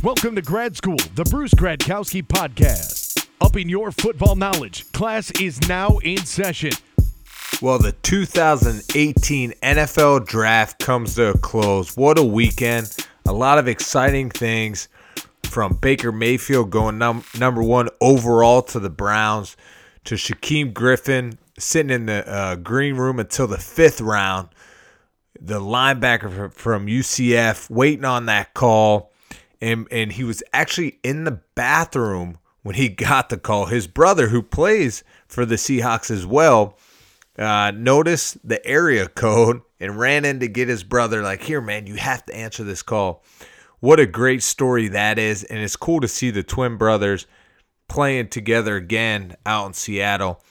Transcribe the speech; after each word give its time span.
Welcome 0.00 0.36
to 0.36 0.42
Grad 0.42 0.76
School, 0.76 0.98
the 1.16 1.24
Bruce 1.24 1.52
Gradkowski 1.54 2.22
podcast. 2.24 3.26
Upping 3.40 3.68
your 3.68 3.90
football 3.90 4.36
knowledge. 4.36 4.90
Class 4.92 5.32
is 5.40 5.60
now 5.68 5.98
in 5.98 6.18
session. 6.18 6.70
Well, 7.60 7.80
the 7.80 7.90
2018 7.90 9.54
NFL 9.60 10.24
draft 10.24 10.78
comes 10.78 11.16
to 11.16 11.30
a 11.30 11.38
close. 11.38 11.96
What 11.96 12.16
a 12.16 12.22
weekend. 12.22 12.96
A 13.26 13.32
lot 13.32 13.58
of 13.58 13.66
exciting 13.66 14.30
things 14.30 14.88
from 15.42 15.74
Baker 15.74 16.12
Mayfield 16.12 16.70
going 16.70 16.98
num- 16.98 17.24
number 17.36 17.64
one 17.64 17.88
overall 18.00 18.62
to 18.62 18.78
the 18.78 18.90
Browns 18.90 19.56
to 20.04 20.14
Shaquem 20.14 20.72
Griffin 20.72 21.38
sitting 21.58 21.90
in 21.90 22.06
the 22.06 22.28
uh, 22.32 22.54
green 22.54 22.94
room 22.94 23.18
until 23.18 23.48
the 23.48 23.58
fifth 23.58 24.00
round. 24.00 24.48
The 25.40 25.60
linebacker 25.60 26.52
from 26.52 26.86
UCF 26.86 27.68
waiting 27.68 28.04
on 28.04 28.26
that 28.26 28.54
call. 28.54 29.07
And, 29.60 29.86
and 29.90 30.12
he 30.12 30.24
was 30.24 30.42
actually 30.52 30.98
in 31.02 31.24
the 31.24 31.40
bathroom 31.54 32.38
when 32.62 32.76
he 32.76 32.88
got 32.88 33.28
the 33.28 33.38
call. 33.38 33.66
His 33.66 33.86
brother, 33.86 34.28
who 34.28 34.42
plays 34.42 35.02
for 35.26 35.44
the 35.44 35.56
Seahawks 35.56 36.10
as 36.10 36.26
well, 36.26 36.78
uh, 37.38 37.72
noticed 37.74 38.46
the 38.46 38.64
area 38.66 39.08
code 39.24 39.62
and 39.80 39.98
ran 39.98 40.24
in 40.24 40.40
to 40.40 40.48
get 40.48 40.68
his 40.68 40.82
brother, 40.82 41.22
like, 41.22 41.42
here, 41.42 41.60
man, 41.60 41.86
you 41.86 41.94
have 41.94 42.24
to 42.26 42.34
answer 42.34 42.64
this 42.64 42.82
call. 42.82 43.22
What 43.80 44.00
a 44.00 44.06
great 44.06 44.42
story 44.42 44.88
that 44.88 45.18
is. 45.18 45.44
And 45.44 45.60
it's 45.60 45.76
cool 45.76 46.00
to 46.00 46.08
see 46.08 46.30
the 46.30 46.42
twin 46.42 46.76
brothers 46.76 47.26
playing 47.88 48.28
together 48.28 48.76
again 48.76 49.36
out 49.46 49.66
in 49.66 49.72
Seattle. 49.72 50.42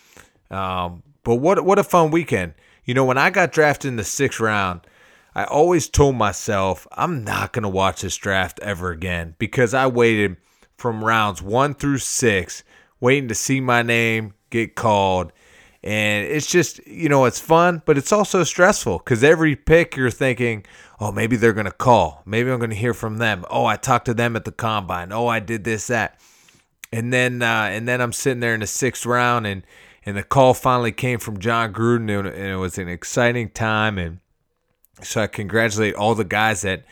Um, 0.49 1.03
but 1.23 1.35
what 1.35 1.63
what 1.65 1.79
a 1.79 1.83
fun 1.83 2.11
weekend. 2.11 2.53
You 2.85 2.93
know, 2.93 3.03
when 3.03 3.17
I 3.17 3.29
got 3.29 3.51
drafted 3.51 3.89
in 3.89 3.97
the 3.97 4.03
sixth 4.03 4.39
round, 4.39 4.81
I 5.37 5.43
always 5.43 5.87
told 5.87 6.15
myself 6.15 6.87
I'm 6.93 7.23
not 7.23 7.53
gonna 7.53 7.69
watch 7.69 8.01
this 8.01 8.15
draft 8.17 8.59
ever 8.63 8.89
again 8.89 9.35
because 9.37 9.75
I 9.75 9.85
waited 9.85 10.37
from 10.77 11.05
rounds 11.05 11.43
one 11.43 11.75
through 11.75 11.99
six, 11.99 12.63
waiting 12.99 13.27
to 13.27 13.35
see 13.35 13.61
my 13.61 13.83
name 13.83 14.33
get 14.49 14.75
called. 14.75 15.31
And 15.83 16.25
it's 16.25 16.47
just, 16.47 16.85
you 16.87 17.07
know, 17.07 17.25
it's 17.25 17.39
fun, 17.39 17.83
but 17.85 17.99
it's 17.99 18.11
also 18.11 18.43
stressful 18.43 18.97
because 18.97 19.23
every 19.23 19.55
pick 19.55 19.95
you're 19.95 20.09
thinking, 20.09 20.65
oh, 20.99 21.11
maybe 21.11 21.35
they're 21.35 21.53
going 21.53 21.65
to 21.65 21.71
call. 21.71 22.23
Maybe 22.25 22.51
I'm 22.51 22.57
going 22.57 22.71
to 22.71 22.75
hear 22.75 22.95
from 22.95 23.19
them. 23.19 23.45
Oh, 23.47 23.65
I 23.65 23.75
talked 23.75 24.05
to 24.05 24.15
them 24.15 24.35
at 24.35 24.43
the 24.43 24.51
combine. 24.51 25.11
Oh, 25.11 25.27
I 25.27 25.39
did 25.39 25.63
this, 25.63 25.85
that. 25.87 26.19
And 26.91 27.13
then, 27.13 27.43
uh, 27.43 27.69
and 27.71 27.87
then 27.87 28.01
I'm 28.01 28.11
sitting 28.11 28.39
there 28.39 28.55
in 28.55 28.61
the 28.61 28.67
sixth 28.67 29.05
round 29.05 29.45
and, 29.45 29.61
and 30.03 30.17
the 30.17 30.23
call 30.23 30.55
finally 30.55 30.91
came 30.91 31.19
from 31.19 31.37
John 31.37 31.73
Gruden, 31.73 32.09
and 32.09 32.27
it 32.27 32.57
was 32.57 32.79
an 32.79 32.89
exciting 32.89 33.49
time. 33.49 33.99
And 33.99 34.19
so 35.01 35.21
I 35.21 35.27
congratulate 35.27 35.95
all 35.95 36.15
the 36.15 36.23
guys 36.23 36.61
that 36.61 36.83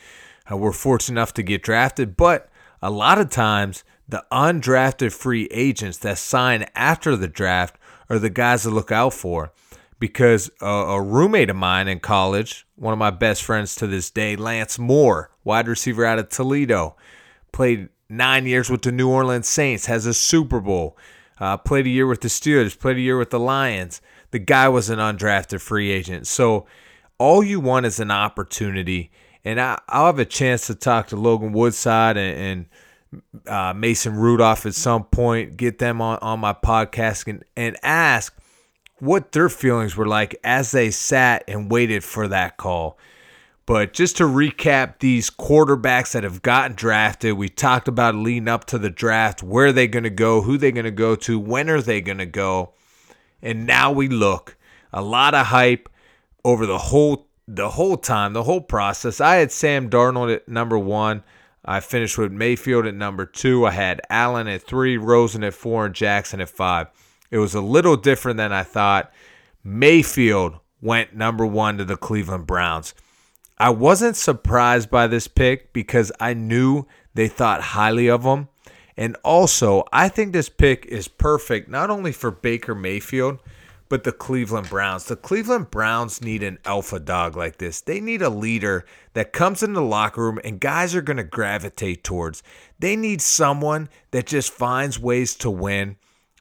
uh, 0.50 0.56
were 0.56 0.72
fortunate 0.72 1.14
enough 1.14 1.34
to 1.34 1.42
get 1.42 1.62
drafted. 1.62 2.16
But 2.16 2.48
a 2.82 2.90
lot 2.90 3.18
of 3.18 3.30
times, 3.30 3.84
the 4.08 4.24
undrafted 4.30 5.12
free 5.12 5.46
agents 5.50 5.98
that 5.98 6.18
sign 6.18 6.66
after 6.74 7.16
the 7.16 7.28
draft 7.28 7.76
are 8.08 8.18
the 8.18 8.30
guys 8.30 8.62
to 8.62 8.70
look 8.70 8.92
out 8.92 9.12
for. 9.12 9.52
Because 9.98 10.50
a, 10.60 10.66
a 10.66 11.02
roommate 11.02 11.48
of 11.48 11.56
mine 11.56 11.88
in 11.88 12.00
college, 12.00 12.66
one 12.76 12.92
of 12.92 12.98
my 12.98 13.10
best 13.10 13.42
friends 13.42 13.74
to 13.76 13.86
this 13.86 14.10
day, 14.10 14.36
Lance 14.36 14.78
Moore, 14.78 15.30
wide 15.42 15.66
receiver 15.66 16.04
out 16.04 16.18
of 16.18 16.28
Toledo, 16.28 16.96
played 17.50 17.88
nine 18.08 18.44
years 18.46 18.68
with 18.68 18.82
the 18.82 18.92
New 18.92 19.08
Orleans 19.08 19.48
Saints, 19.48 19.86
has 19.86 20.04
a 20.04 20.12
Super 20.12 20.60
Bowl 20.60 20.98
uh, 21.38 21.56
played 21.56 21.86
a 21.86 21.90
year 21.90 22.06
with 22.06 22.20
the 22.20 22.28
Steelers, 22.28 22.78
played 22.78 22.96
a 22.96 23.00
year 23.00 23.18
with 23.18 23.30
the 23.30 23.40
Lions. 23.40 24.00
The 24.30 24.38
guy 24.38 24.68
was 24.68 24.90
an 24.90 24.98
undrafted 24.98 25.60
free 25.60 25.90
agent. 25.90 26.26
So 26.26 26.66
all 27.18 27.42
you 27.42 27.60
want 27.60 27.86
is 27.86 28.00
an 28.00 28.10
opportunity. 28.10 29.10
And 29.44 29.60
I, 29.60 29.78
will 29.92 30.06
have 30.06 30.18
a 30.18 30.24
chance 30.24 30.66
to 30.66 30.74
talk 30.74 31.08
to 31.08 31.16
Logan 31.16 31.52
Woodside 31.52 32.16
and, 32.16 32.68
and 33.16 33.48
uh, 33.48 33.72
Mason 33.74 34.16
Rudolph 34.16 34.66
at 34.66 34.74
some 34.74 35.04
point, 35.04 35.56
get 35.56 35.78
them 35.78 36.00
on, 36.00 36.18
on 36.20 36.40
my 36.40 36.52
podcast 36.52 37.28
and, 37.28 37.44
and 37.56 37.76
ask 37.82 38.36
what 38.98 39.32
their 39.32 39.48
feelings 39.48 39.96
were 39.96 40.06
like 40.06 40.36
as 40.42 40.70
they 40.70 40.90
sat 40.90 41.44
and 41.46 41.70
waited 41.70 42.02
for 42.02 42.28
that 42.28 42.56
call. 42.56 42.98
But 43.66 43.92
just 43.92 44.16
to 44.18 44.24
recap 44.24 45.00
these 45.00 45.28
quarterbacks 45.28 46.12
that 46.12 46.22
have 46.22 46.40
gotten 46.40 46.76
drafted, 46.76 47.36
we 47.36 47.48
talked 47.48 47.88
about 47.88 48.14
leading 48.14 48.48
up 48.48 48.64
to 48.66 48.78
the 48.78 48.90
draft, 48.90 49.42
where 49.42 49.66
are 49.66 49.72
they 49.72 49.88
going 49.88 50.04
to 50.04 50.10
go, 50.10 50.42
who 50.42 50.56
they 50.56 50.70
going 50.70 50.84
to 50.84 50.92
go 50.92 51.16
to, 51.16 51.38
when 51.38 51.68
are 51.68 51.82
they 51.82 52.00
going 52.00 52.18
to 52.18 52.26
go. 52.26 52.74
And 53.42 53.66
now 53.66 53.90
we 53.90 54.08
look, 54.08 54.56
a 54.92 55.02
lot 55.02 55.34
of 55.34 55.46
hype 55.46 55.88
over 56.46 56.64
the 56.64 56.78
whole 56.78 57.26
the 57.48 57.70
whole 57.70 57.96
time, 57.96 58.32
the 58.32 58.44
whole 58.44 58.60
process. 58.60 59.20
I 59.20 59.36
had 59.36 59.50
Sam 59.50 59.90
Darnold 59.90 60.34
at 60.34 60.48
number 60.48 60.78
1. 60.78 61.22
I 61.64 61.80
finished 61.80 62.18
with 62.18 62.30
Mayfield 62.30 62.86
at 62.86 62.94
number 62.94 63.26
2. 63.26 63.66
I 63.66 63.72
had 63.72 64.00
Allen 64.08 64.46
at 64.46 64.62
3, 64.62 64.96
Rosen 64.96 65.42
at 65.42 65.54
4 65.54 65.86
and 65.86 65.94
Jackson 65.94 66.40
at 66.40 66.48
5. 66.48 66.86
It 67.32 67.38
was 67.38 67.54
a 67.54 67.60
little 67.60 67.96
different 67.96 68.36
than 68.36 68.52
I 68.52 68.62
thought. 68.62 69.12
Mayfield 69.64 70.60
went 70.80 71.16
number 71.16 71.44
1 71.44 71.78
to 71.78 71.84
the 71.84 71.96
Cleveland 71.96 72.46
Browns. 72.46 72.94
I 73.58 73.70
wasn't 73.70 74.16
surprised 74.16 74.88
by 74.88 75.08
this 75.08 75.26
pick 75.26 75.72
because 75.72 76.12
I 76.20 76.34
knew 76.34 76.86
they 77.14 77.26
thought 77.26 77.60
highly 77.60 78.08
of 78.08 78.22
him. 78.22 78.48
And 78.96 79.16
also, 79.24 79.84
I 79.92 80.08
think 80.08 80.32
this 80.32 80.48
pick 80.48 80.86
is 80.86 81.08
perfect 81.08 81.68
not 81.68 81.90
only 81.90 82.12
for 82.12 82.30
Baker 82.30 82.74
Mayfield, 82.74 83.40
but 83.88 84.04
the 84.04 84.12
Cleveland 84.12 84.68
Browns. 84.68 85.04
The 85.04 85.16
Cleveland 85.16 85.70
Browns 85.70 86.20
need 86.20 86.42
an 86.42 86.58
alpha 86.64 86.98
dog 86.98 87.36
like 87.36 87.58
this. 87.58 87.80
They 87.80 88.00
need 88.00 88.22
a 88.22 88.30
leader 88.30 88.84
that 89.14 89.32
comes 89.32 89.62
in 89.62 89.72
the 89.72 89.82
locker 89.82 90.22
room 90.22 90.40
and 90.44 90.60
guys 90.60 90.94
are 90.94 91.02
going 91.02 91.16
to 91.18 91.24
gravitate 91.24 92.04
towards. 92.04 92.42
They 92.78 92.96
need 92.96 93.20
someone 93.20 93.88
that 94.10 94.26
just 94.26 94.52
finds 94.52 94.98
ways 94.98 95.34
to 95.36 95.50
win. 95.50 95.96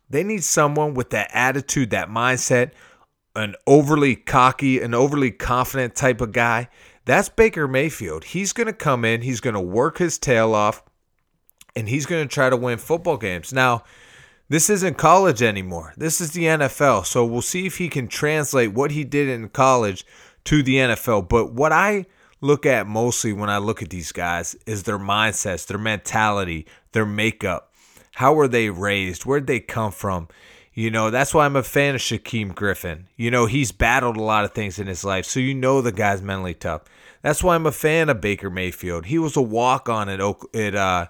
They 0.10 0.24
need 0.24 0.44
someone 0.44 0.94
with 0.94 1.12
that 1.12 1.30
attitude, 1.34 1.92
that 1.92 2.10
mindset, 2.10 2.72
an 3.36 3.56
overly 3.68 4.16
cocky, 4.16 4.82
an 4.82 4.94
overly 4.94 5.32
confident 5.32 5.96
type 5.96 6.22
of 6.22 6.32
guy 6.32 6.70
that's 7.06 7.30
Baker 7.30 7.68
Mayfield. 7.68 8.26
He's 8.26 8.52
going 8.52 8.68
to 8.68 8.74
come 8.74 9.06
in, 9.06 9.22
he's 9.22 9.40
going 9.40 9.54
to 9.54 9.62
work 9.62 10.00
his 10.00 10.18
tail 10.18 10.54
off, 10.54 10.84
and 11.76 11.88
he's 11.88 12.06
going 12.06 12.28
to 12.28 12.34
try 12.34 12.50
to 12.50 12.58
win 12.58 12.80
football 12.80 13.18
games. 13.18 13.54
Now, 13.54 13.84
this 14.50 14.70
isn't 14.70 14.98
college 14.98 15.42
anymore. 15.42 15.94
This 15.98 16.22
is 16.22 16.32
the 16.32 16.44
NFL. 16.44 17.06
So 17.06 17.26
we'll 17.26 17.42
see 17.42 17.66
if 17.66 17.78
he 17.78 17.90
can 17.90 18.08
translate 18.08 18.74
what 18.74 18.92
he 18.92 19.04
did 19.04 19.28
in 19.28 19.50
college 19.50 20.06
to 20.46 20.62
the 20.62 20.76
NFL. 20.76 21.28
But 21.28 21.54
what 21.54 21.72
I 21.72 22.06
look 22.42 22.66
at 22.66 22.88
mostly 22.88 23.34
when 23.34 23.50
I 23.50 23.58
look 23.58 23.82
at 23.82 23.90
these 23.90 24.12
guys 24.12 24.56
is 24.66 24.84
their 24.84 25.00
mindsets, 25.00 25.66
their 25.66 25.78
mentality, 25.78 26.66
their 26.92 27.06
makeup. 27.06 27.74
How 28.14 28.34
were 28.34 28.48
they 28.48 28.70
raised? 28.70 29.26
Where'd 29.26 29.48
they 29.48 29.60
come 29.60 29.92
from? 29.92 30.28
You 30.74 30.92
know, 30.92 31.10
that's 31.10 31.34
why 31.34 31.46
I'm 31.46 31.56
a 31.56 31.64
fan 31.64 31.96
of 31.96 32.02
Shaquem 32.02 32.54
Griffin. 32.54 33.08
You 33.16 33.32
know, 33.32 33.46
he's 33.46 33.72
battled 33.72 34.18
a 34.18 34.22
lot 34.22 34.44
of 34.44 34.52
things 34.52 34.78
in 34.78 34.88
his 34.88 35.06
life, 35.06 35.26
so 35.26 35.40
you 35.40 35.54
know 35.54 35.82
the 35.82 35.94
guy's 35.94 36.22
mentally 36.22 36.54
tough. 36.54 36.84
That's 37.22 37.42
why 37.42 37.56
I'm 37.56 37.66
a 37.66 37.72
fan 37.72 38.10
of 38.10 38.20
Baker 38.20 38.50
Mayfield. 38.50 39.06
He 39.06 39.18
was 39.18 39.38
a 39.38 39.42
walk 39.42 39.88
on 39.88 40.10
at 40.10 40.20
at 40.54 40.76
uh, 40.76 41.08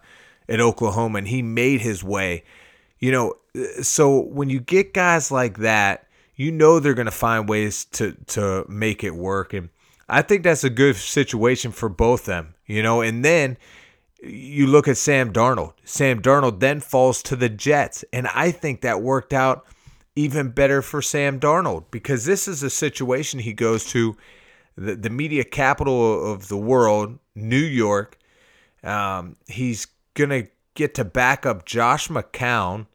at 0.48 0.60
Oklahoma, 0.60 1.18
and 1.18 1.28
he 1.28 1.42
made 1.42 1.82
his 1.82 2.04
way. 2.04 2.44
You 3.00 3.12
know, 3.12 3.34
so 3.82 4.20
when 4.20 4.50
you 4.50 4.60
get 4.60 4.94
guys 4.94 5.32
like 5.32 5.58
that, 5.60 6.08
you 6.36 6.52
know 6.52 6.80
they're 6.80 6.94
going 6.94 7.06
to 7.06 7.12
find 7.12 7.48
ways 7.48 7.86
to 7.86 8.14
to 8.28 8.66
make 8.68 9.04
it 9.04 9.16
work, 9.16 9.54
and 9.54 9.70
I 10.10 10.22
think 10.22 10.44
that's 10.44 10.64
a 10.64 10.70
good 10.70 10.96
situation 10.96 11.72
for 11.72 11.90
both 11.90 12.26
them. 12.26 12.56
You 12.66 12.82
know, 12.82 13.02
and 13.02 13.24
then 13.24 13.58
you 14.26 14.68
look 14.68 14.88
at 14.88 14.98
Sam 14.98 15.32
Darnold. 15.32 15.74
Sam 15.84 16.22
Darnold 16.22 16.60
then 16.60 16.80
falls 16.80 17.22
to 17.24 17.36
the 17.36 17.50
Jets. 17.50 18.04
And 18.12 18.28
I 18.28 18.52
think 18.52 18.82
that 18.82 19.02
worked 19.02 19.34
out 19.34 19.66
even 20.16 20.50
better 20.50 20.82
for 20.82 21.02
Sam 21.02 21.40
Darnold 21.40 21.86
because 21.92 22.26
this 22.26 22.48
is 22.48 22.64
a 22.64 22.70
situation 22.70 23.40
he 23.40 23.54
goes 23.54 23.86
to 23.92 24.16
the, 24.76 24.96
the 24.96 25.10
media 25.10 25.44
capital 25.44 26.32
of 26.32 26.48
the 26.48 26.58
world, 26.58 27.20
New 27.36 27.58
York. 27.58 28.18
Um, 28.84 29.36
he's 29.48 29.88
going 30.14 30.30
to 30.30 30.48
get 30.76 30.94
to 30.96 31.06
back 31.06 31.46
up 31.46 31.66
Josh 31.66 32.10
McCown. 32.10 32.86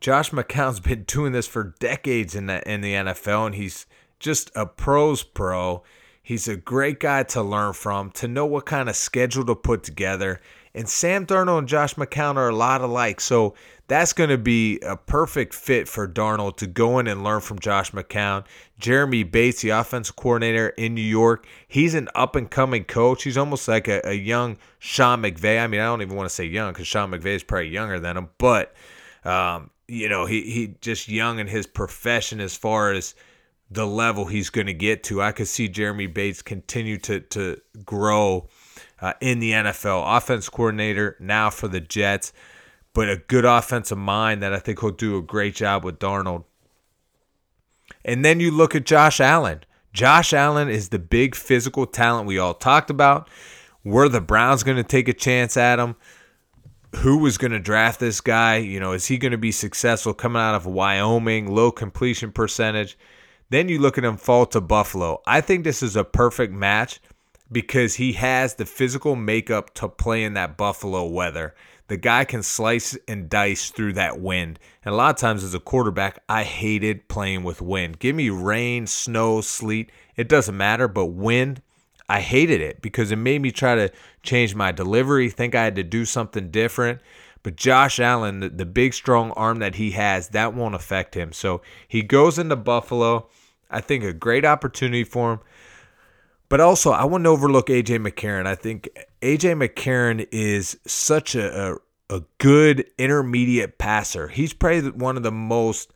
Josh 0.00 0.30
McCown's 0.30 0.80
been 0.80 1.04
doing 1.04 1.32
this 1.32 1.46
for 1.46 1.74
decades 1.78 2.34
in 2.34 2.46
the, 2.46 2.70
in 2.70 2.82
the 2.82 2.92
NFL, 2.92 3.46
and 3.46 3.54
he's 3.54 3.86
just 4.20 4.50
a 4.54 4.66
pro's 4.66 5.22
pro. 5.22 5.82
He's 6.22 6.46
a 6.46 6.56
great 6.56 7.00
guy 7.00 7.22
to 7.22 7.42
learn 7.42 7.72
from, 7.72 8.10
to 8.12 8.28
know 8.28 8.44
what 8.44 8.66
kind 8.66 8.90
of 8.90 8.96
schedule 8.96 9.46
to 9.46 9.54
put 9.54 9.82
together. 9.82 10.42
And 10.74 10.88
Sam 10.88 11.26
Darnold 11.26 11.58
and 11.58 11.68
Josh 11.68 11.94
McCown 11.94 12.36
are 12.36 12.48
a 12.48 12.54
lot 12.54 12.80
alike. 12.80 13.20
So 13.20 13.54
that's 13.88 14.12
going 14.12 14.30
to 14.30 14.38
be 14.38 14.78
a 14.80 14.96
perfect 14.96 15.54
fit 15.54 15.88
for 15.88 16.06
Darnold 16.06 16.58
to 16.58 16.66
go 16.66 16.98
in 16.98 17.06
and 17.06 17.24
learn 17.24 17.40
from 17.40 17.58
Josh 17.58 17.90
McCown. 17.92 18.44
Jeremy 18.78 19.22
Bates, 19.22 19.62
the 19.62 19.70
offensive 19.70 20.16
coordinator 20.16 20.68
in 20.70 20.94
New 20.94 21.00
York, 21.00 21.46
he's 21.66 21.94
an 21.94 22.08
up 22.14 22.36
and 22.36 22.50
coming 22.50 22.84
coach. 22.84 23.22
He's 23.22 23.38
almost 23.38 23.66
like 23.66 23.88
a, 23.88 24.00
a 24.04 24.12
young 24.12 24.58
Sean 24.78 25.22
McVay. 25.22 25.62
I 25.62 25.66
mean, 25.66 25.80
I 25.80 25.84
don't 25.84 26.02
even 26.02 26.16
want 26.16 26.28
to 26.28 26.34
say 26.34 26.44
young 26.44 26.72
because 26.72 26.86
Sean 26.86 27.10
McVay 27.10 27.36
is 27.36 27.42
probably 27.42 27.68
younger 27.68 27.98
than 27.98 28.16
him, 28.16 28.28
but 28.38 28.74
um, 29.24 29.70
you 29.88 30.08
know, 30.08 30.26
he 30.26 30.42
he 30.42 30.74
just 30.80 31.08
young 31.08 31.38
in 31.38 31.46
his 31.46 31.66
profession 31.66 32.40
as 32.40 32.54
far 32.54 32.92
as 32.92 33.14
the 33.70 33.86
level 33.86 34.26
he's 34.26 34.50
going 34.50 34.66
to 34.66 34.74
get 34.74 35.02
to. 35.04 35.22
I 35.22 35.32
could 35.32 35.48
see 35.48 35.68
Jeremy 35.68 36.06
Bates 36.06 36.42
continue 36.42 36.98
to 36.98 37.20
to 37.20 37.60
grow 37.84 38.48
uh, 39.00 39.14
in 39.20 39.38
the 39.38 39.52
NFL. 39.52 40.16
Offense 40.16 40.48
coordinator 40.48 41.16
now 41.20 41.50
for 41.50 41.68
the 41.68 41.80
Jets, 41.80 42.32
but 42.92 43.08
a 43.08 43.16
good 43.28 43.44
offensive 43.44 43.98
mind 43.98 44.42
that 44.42 44.52
I 44.52 44.58
think 44.58 44.82
will 44.82 44.90
do 44.90 45.16
a 45.16 45.22
great 45.22 45.54
job 45.54 45.84
with 45.84 45.98
Darnold. 45.98 46.44
And 48.04 48.24
then 48.24 48.40
you 48.40 48.50
look 48.50 48.74
at 48.74 48.86
Josh 48.86 49.20
Allen. 49.20 49.60
Josh 49.92 50.32
Allen 50.32 50.68
is 50.68 50.90
the 50.90 50.98
big 50.98 51.34
physical 51.34 51.86
talent 51.86 52.26
we 52.26 52.38
all 52.38 52.54
talked 52.54 52.90
about. 52.90 53.28
Were 53.84 54.08
the 54.08 54.20
Browns 54.20 54.62
going 54.62 54.76
to 54.76 54.82
take 54.82 55.08
a 55.08 55.12
chance 55.12 55.56
at 55.56 55.78
him? 55.78 55.96
Who 56.96 57.18
was 57.18 57.38
going 57.38 57.52
to 57.52 57.58
draft 57.58 58.00
this 58.00 58.20
guy? 58.20 58.56
You 58.56 58.80
know, 58.80 58.92
is 58.92 59.06
he 59.06 59.18
going 59.18 59.32
to 59.32 59.38
be 59.38 59.52
successful 59.52 60.14
coming 60.14 60.40
out 60.40 60.54
of 60.54 60.66
Wyoming, 60.66 61.54
low 61.54 61.70
completion 61.70 62.32
percentage? 62.32 62.98
Then 63.50 63.68
you 63.68 63.78
look 63.78 63.98
at 63.98 64.04
him 64.04 64.16
fall 64.16 64.46
to 64.46 64.60
Buffalo. 64.60 65.22
I 65.26 65.40
think 65.40 65.64
this 65.64 65.82
is 65.82 65.96
a 65.96 66.04
perfect 66.04 66.52
match 66.52 67.00
because 67.50 67.94
he 67.94 68.12
has 68.14 68.54
the 68.54 68.66
physical 68.66 69.16
makeup 69.16 69.74
to 69.74 69.88
play 69.88 70.24
in 70.24 70.34
that 70.34 70.56
Buffalo 70.56 71.06
weather. 71.06 71.54
The 71.88 71.96
guy 71.96 72.24
can 72.24 72.42
slice 72.42 72.96
and 73.08 73.30
dice 73.30 73.70
through 73.70 73.94
that 73.94 74.20
wind. 74.20 74.58
And 74.84 74.92
a 74.92 74.96
lot 74.96 75.14
of 75.14 75.20
times 75.20 75.42
as 75.42 75.54
a 75.54 75.60
quarterback, 75.60 76.22
I 76.28 76.44
hated 76.44 77.08
playing 77.08 77.44
with 77.44 77.62
wind. 77.62 77.98
Give 77.98 78.14
me 78.14 78.28
rain, 78.28 78.86
snow, 78.86 79.40
sleet. 79.40 79.90
It 80.14 80.28
doesn't 80.28 80.56
matter, 80.56 80.86
but 80.86 81.06
wind, 81.06 81.62
I 82.08 82.20
hated 82.20 82.60
it 82.60 82.82
because 82.82 83.10
it 83.10 83.16
made 83.16 83.40
me 83.40 83.50
try 83.50 83.74
to 83.74 83.90
change 84.22 84.54
my 84.54 84.70
delivery, 84.72 85.30
think 85.30 85.54
I 85.54 85.64
had 85.64 85.76
to 85.76 85.82
do 85.82 86.04
something 86.04 86.50
different. 86.50 87.00
But 87.42 87.56
Josh 87.56 87.98
Allen, 88.00 88.40
the, 88.40 88.48
the 88.50 88.66
big 88.66 88.92
strong 88.92 89.30
arm 89.32 89.60
that 89.60 89.76
he 89.76 89.92
has, 89.92 90.28
that 90.30 90.54
won't 90.54 90.74
affect 90.74 91.14
him. 91.14 91.32
So 91.32 91.62
he 91.86 92.02
goes 92.02 92.38
into 92.38 92.56
Buffalo. 92.56 93.28
I 93.70 93.80
think 93.80 94.04
a 94.04 94.12
great 94.12 94.44
opportunity 94.44 95.04
for 95.04 95.32
him. 95.32 95.40
But 96.48 96.60
also, 96.60 96.92
I 96.92 97.04
wouldn't 97.04 97.26
overlook 97.26 97.66
AJ 97.68 98.06
McCarron. 98.06 98.46
I 98.46 98.54
think 98.54 98.88
AJ 99.20 99.68
McCarron 99.68 100.26
is 100.32 100.78
such 100.86 101.34
a, 101.34 101.78
a, 102.10 102.16
a 102.16 102.22
good 102.38 102.86
intermediate 102.96 103.78
passer. 103.78 104.28
He's 104.28 104.54
probably 104.54 104.90
one 104.90 105.16
of 105.16 105.22
the 105.22 105.32
most 105.32 105.92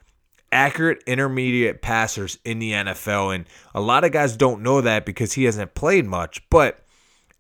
accurate 0.53 1.03
intermediate 1.07 1.81
passers 1.81 2.39
in 2.45 2.59
the 2.59 2.73
NFL. 2.73 3.35
And 3.35 3.47
a 3.75 3.81
lot 3.81 4.05
of 4.05 4.13
guys 4.13 4.37
don't 4.37 4.63
know 4.63 4.83
that 4.83 5.07
because 5.07 5.33
he 5.33 5.45
hasn't 5.45 5.75
played 5.75 6.05
much. 6.05 6.49
But 6.51 6.85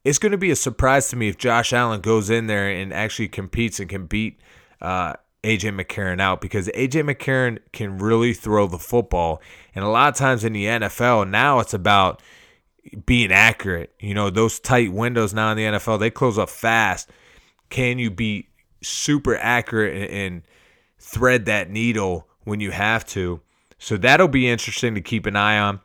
it's 0.04 0.18
going 0.18 0.32
to 0.32 0.38
be 0.38 0.50
a 0.50 0.56
surprise 0.56 1.08
to 1.08 1.16
me 1.16 1.28
if 1.28 1.36
Josh 1.36 1.72
Allen 1.72 2.00
goes 2.00 2.30
in 2.30 2.46
there 2.46 2.68
and 2.68 2.92
actually 2.92 3.28
competes 3.28 3.78
and 3.78 3.90
can 3.90 4.06
beat 4.06 4.40
uh, 4.80 5.14
AJ 5.44 5.78
McCarron 5.78 6.20
out 6.20 6.40
because 6.40 6.68
AJ 6.68 7.04
McCarron 7.04 7.58
can 7.72 7.98
really 7.98 8.32
throw 8.32 8.66
the 8.66 8.78
football. 8.78 9.42
And 9.74 9.84
a 9.84 9.88
lot 9.88 10.08
of 10.08 10.16
times 10.16 10.44
in 10.44 10.54
the 10.54 10.64
NFL, 10.64 11.28
now 11.28 11.58
it's 11.60 11.74
about 11.74 12.22
being 13.06 13.32
accurate. 13.32 13.92
You 14.00 14.14
know, 14.14 14.30
those 14.30 14.60
tight 14.60 14.92
windows 14.92 15.32
now 15.32 15.50
in 15.50 15.56
the 15.56 15.64
NFL, 15.64 16.00
they 16.00 16.10
close 16.10 16.38
up 16.38 16.50
fast. 16.50 17.10
Can 17.70 17.98
you 17.98 18.10
be 18.10 18.48
super 18.82 19.36
accurate 19.36 19.94
and, 19.94 20.10
and 20.10 20.42
thread 20.98 21.46
that 21.46 21.70
needle 21.70 22.28
when 22.44 22.60
you 22.60 22.70
have 22.70 23.04
to? 23.06 23.40
So 23.78 23.96
that'll 23.96 24.28
be 24.28 24.48
interesting 24.48 24.94
to 24.94 25.00
keep 25.00 25.26
an 25.26 25.36
eye 25.36 25.58
on. 25.58 25.80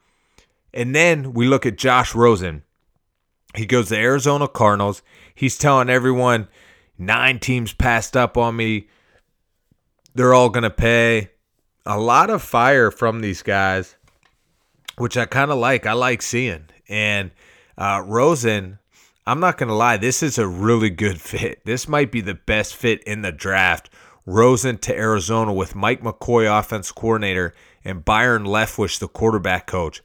And 0.74 0.94
then 0.94 1.34
we 1.34 1.48
look 1.48 1.66
at 1.66 1.78
Josh 1.78 2.14
Rosen. 2.14 2.64
He 3.56 3.66
goes 3.66 3.90
to 3.90 3.98
Arizona 3.98 4.48
Cardinals. 4.48 5.02
He's 5.34 5.58
telling 5.58 5.90
everyone 5.90 6.48
nine 6.98 7.40
teams 7.40 7.74
passed 7.74 8.16
up 8.16 8.38
on 8.38 8.56
me. 8.56 8.88
They're 10.14 10.34
all 10.34 10.50
going 10.50 10.64
to 10.64 10.70
pay. 10.70 11.32
A 11.86 12.00
lot 12.00 12.30
of 12.30 12.44
fire 12.44 12.92
from 12.92 13.22
these 13.22 13.42
guys, 13.42 13.96
which 14.98 15.18
I 15.18 15.26
kind 15.26 15.50
of 15.50 15.58
like. 15.58 15.86
I 15.86 15.94
like 15.94 16.22
seeing. 16.22 16.66
And 16.90 17.32
uh, 17.78 18.04
Rosen, 18.06 18.80
I'm 19.26 19.40
not 19.40 19.58
going 19.58 19.70
to 19.70 19.76
lie, 19.76 19.98
this 19.98 20.24
is 20.24 20.38
a 20.38 20.48
really 20.48 20.90
good 20.90 21.20
fit. 21.22 21.66
This 21.66 21.88
might 21.88 22.12
be 22.12 22.22
the 22.22 22.36
best 22.36 22.76
fit 22.76 23.04
in 23.04 23.22
the 23.22 23.32
draft. 23.32 23.90
Rosen 24.26 24.78
to 24.80 24.96
Arizona 24.96 25.54
with 25.54 25.76
Mike 25.76 26.02
McCoy, 26.02 26.48
offense 26.60 26.92
coordinator, 26.92 27.54
and 27.84 28.04
Byron 28.04 28.44
Leftwich, 28.44 29.00
the 29.00 29.08
quarterback 29.08 29.68
coach. 29.68 30.02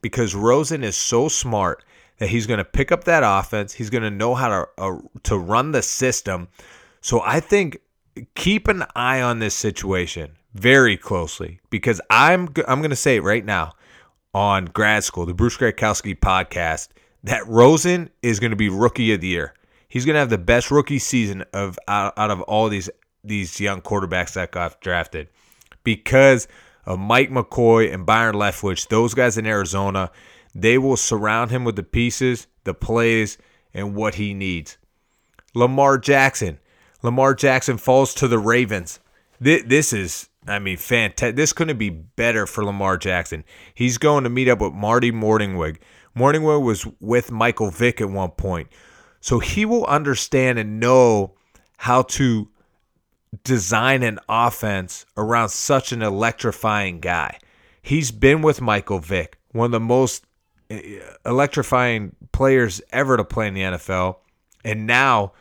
Because 0.00 0.34
Rosen 0.34 0.82
is 0.84 0.96
so 0.96 1.28
smart 1.28 1.84
that 2.18 2.28
he's 2.28 2.46
going 2.46 2.58
to 2.58 2.64
pick 2.64 2.90
up 2.90 3.04
that 3.04 3.22
offense. 3.24 3.74
He's 3.74 3.90
going 3.90 4.02
to 4.02 4.10
know 4.10 4.34
how 4.34 4.48
to 4.48 4.68
uh, 4.78 4.98
to 5.24 5.36
run 5.36 5.72
the 5.72 5.82
system. 5.82 6.48
So 7.00 7.20
I 7.22 7.40
think 7.40 7.78
keep 8.34 8.68
an 8.68 8.84
eye 8.94 9.20
on 9.20 9.38
this 9.38 9.54
situation 9.54 10.32
very 10.54 10.96
closely 10.96 11.60
because 11.70 12.00
I'm 12.08 12.48
I'm 12.66 12.80
going 12.80 12.90
to 12.90 12.96
say 12.96 13.16
it 13.16 13.22
right 13.22 13.44
now 13.44 13.72
on 14.36 14.66
Grad 14.66 15.02
School, 15.02 15.24
the 15.24 15.32
Bruce 15.32 15.56
Gradkowski 15.56 16.14
podcast, 16.14 16.88
that 17.24 17.46
Rosen 17.46 18.10
is 18.20 18.38
going 18.38 18.50
to 18.50 18.56
be 18.56 18.68
rookie 18.68 19.14
of 19.14 19.22
the 19.22 19.28
year. 19.28 19.54
He's 19.88 20.04
going 20.04 20.12
to 20.12 20.20
have 20.20 20.28
the 20.28 20.36
best 20.36 20.70
rookie 20.70 20.98
season 20.98 21.42
of 21.54 21.78
out, 21.88 22.12
out 22.18 22.30
of 22.30 22.42
all 22.42 22.68
these 22.68 22.90
these 23.24 23.58
young 23.58 23.80
quarterbacks 23.80 24.34
that 24.34 24.50
got 24.50 24.78
drafted 24.82 25.28
because 25.84 26.48
of 26.84 26.98
Mike 26.98 27.30
McCoy 27.30 27.92
and 27.92 28.04
Byron 28.04 28.34
Leftwich. 28.34 28.88
Those 28.88 29.14
guys 29.14 29.38
in 29.38 29.46
Arizona, 29.46 30.10
they 30.54 30.76
will 30.76 30.98
surround 30.98 31.50
him 31.50 31.64
with 31.64 31.76
the 31.76 31.82
pieces, 31.82 32.46
the 32.64 32.74
plays, 32.74 33.38
and 33.72 33.94
what 33.94 34.16
he 34.16 34.34
needs. 34.34 34.76
Lamar 35.54 35.96
Jackson. 35.96 36.58
Lamar 37.02 37.34
Jackson 37.34 37.78
falls 37.78 38.12
to 38.12 38.28
the 38.28 38.38
Ravens. 38.38 39.00
This 39.40 39.94
is 39.94 40.28
I 40.46 40.58
mean, 40.58 40.76
fantastic. 40.76 41.36
This 41.36 41.52
couldn't 41.52 41.78
be 41.78 41.90
better 41.90 42.46
for 42.46 42.64
Lamar 42.64 42.96
Jackson. 42.96 43.44
He's 43.74 43.98
going 43.98 44.24
to 44.24 44.30
meet 44.30 44.48
up 44.48 44.60
with 44.60 44.72
Marty 44.72 45.10
Mornhinweg. 45.10 45.78
Mornhinweg 46.16 46.62
was 46.62 46.86
with 47.00 47.30
Michael 47.30 47.70
Vick 47.70 48.00
at 48.00 48.10
one 48.10 48.30
point. 48.30 48.68
So 49.20 49.38
he 49.38 49.64
will 49.64 49.84
understand 49.86 50.58
and 50.58 50.78
know 50.78 51.34
how 51.78 52.02
to 52.02 52.48
design 53.44 54.02
an 54.02 54.18
offense 54.28 55.04
around 55.16 55.48
such 55.48 55.92
an 55.92 56.02
electrifying 56.02 57.00
guy. 57.00 57.38
He's 57.82 58.10
been 58.10 58.42
with 58.42 58.60
Michael 58.60 58.98
Vick, 58.98 59.38
one 59.52 59.66
of 59.66 59.72
the 59.72 59.80
most 59.80 60.24
eh, 60.70 61.00
electrifying 61.24 62.14
players 62.32 62.80
ever 62.90 63.16
to 63.16 63.24
play 63.24 63.48
in 63.48 63.54
the 63.54 63.62
NFL. 63.62 64.16
And 64.64 64.86
now 64.86 65.32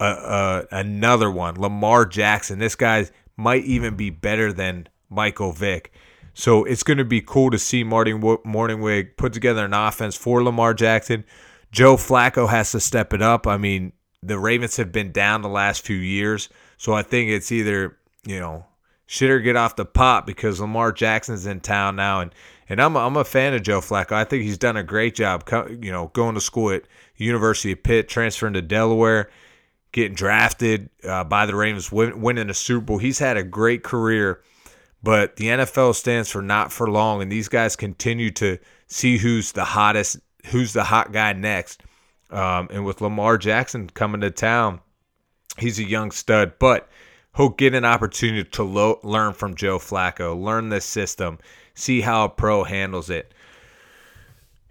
uh, 0.00 0.02
uh, 0.02 0.62
another 0.70 1.30
one, 1.30 1.54
Lamar 1.60 2.04
Jackson. 2.06 2.58
This 2.58 2.74
guy's 2.74 3.12
might 3.36 3.64
even 3.64 3.96
be 3.96 4.10
better 4.10 4.52
than 4.52 4.88
Michael 5.08 5.52
Vick. 5.52 5.92
So 6.34 6.64
it's 6.64 6.82
going 6.82 6.98
to 6.98 7.04
be 7.04 7.22
cool 7.22 7.50
to 7.50 7.58
see 7.58 7.82
Martin 7.82 8.20
Mornhinweg 8.20 9.16
put 9.16 9.32
together 9.32 9.64
an 9.64 9.72
offense 9.72 10.16
for 10.16 10.42
Lamar 10.42 10.74
Jackson. 10.74 11.24
Joe 11.72 11.96
Flacco 11.96 12.48
has 12.48 12.72
to 12.72 12.80
step 12.80 13.12
it 13.12 13.22
up. 13.22 13.46
I 13.46 13.56
mean, 13.56 13.92
the 14.22 14.38
Ravens 14.38 14.76
have 14.76 14.92
been 14.92 15.12
down 15.12 15.42
the 15.42 15.48
last 15.48 15.84
few 15.84 15.96
years, 15.96 16.48
so 16.76 16.92
I 16.92 17.02
think 17.02 17.30
it's 17.30 17.52
either 17.52 17.96
you 18.26 18.40
know 18.40 18.66
shit 19.06 19.30
or 19.30 19.38
get 19.40 19.56
off 19.56 19.76
the 19.76 19.84
pot 19.84 20.26
because 20.26 20.60
Lamar 20.60 20.92
Jackson's 20.92 21.46
in 21.46 21.60
town 21.60 21.96
now, 21.96 22.20
and 22.20 22.34
and 22.68 22.82
I'm 22.82 22.96
a, 22.96 22.98
I'm 23.00 23.16
a 23.16 23.24
fan 23.24 23.54
of 23.54 23.62
Joe 23.62 23.80
Flacco. 23.80 24.12
I 24.12 24.24
think 24.24 24.42
he's 24.42 24.58
done 24.58 24.76
a 24.76 24.82
great 24.82 25.14
job. 25.14 25.48
You 25.50 25.92
know, 25.92 26.08
going 26.12 26.34
to 26.34 26.40
school 26.40 26.70
at 26.70 26.82
University 27.16 27.72
of 27.72 27.82
Pitt, 27.82 28.08
transferring 28.08 28.54
to 28.54 28.62
Delaware 28.62 29.30
getting 29.96 30.14
drafted 30.14 30.90
uh, 31.04 31.24
by 31.24 31.46
the 31.46 31.56
Ravens, 31.56 31.90
win, 31.90 32.20
winning 32.20 32.50
a 32.50 32.54
Super 32.54 32.84
Bowl. 32.84 32.98
He's 32.98 33.18
had 33.18 33.38
a 33.38 33.42
great 33.42 33.82
career, 33.82 34.42
but 35.02 35.36
the 35.36 35.46
NFL 35.46 35.94
stands 35.94 36.30
for 36.30 36.42
not 36.42 36.70
for 36.70 36.90
long, 36.90 37.22
and 37.22 37.32
these 37.32 37.48
guys 37.48 37.76
continue 37.76 38.30
to 38.32 38.58
see 38.88 39.16
who's 39.16 39.52
the 39.52 39.64
hottest, 39.64 40.18
who's 40.48 40.74
the 40.74 40.84
hot 40.84 41.12
guy 41.12 41.32
next. 41.32 41.82
Um, 42.28 42.68
and 42.70 42.84
with 42.84 43.00
Lamar 43.00 43.38
Jackson 43.38 43.88
coming 43.88 44.20
to 44.20 44.30
town, 44.30 44.80
he's 45.56 45.78
a 45.78 45.88
young 45.88 46.10
stud, 46.10 46.58
but 46.58 46.90
he'll 47.34 47.48
get 47.48 47.74
an 47.74 47.86
opportunity 47.86 48.44
to 48.50 48.64
lo- 48.64 49.00
learn 49.02 49.32
from 49.32 49.54
Joe 49.54 49.78
Flacco, 49.78 50.38
learn 50.38 50.68
this 50.68 50.84
system, 50.84 51.38
see 51.74 52.02
how 52.02 52.26
a 52.26 52.28
pro 52.28 52.64
handles 52.64 53.08
it. 53.08 53.32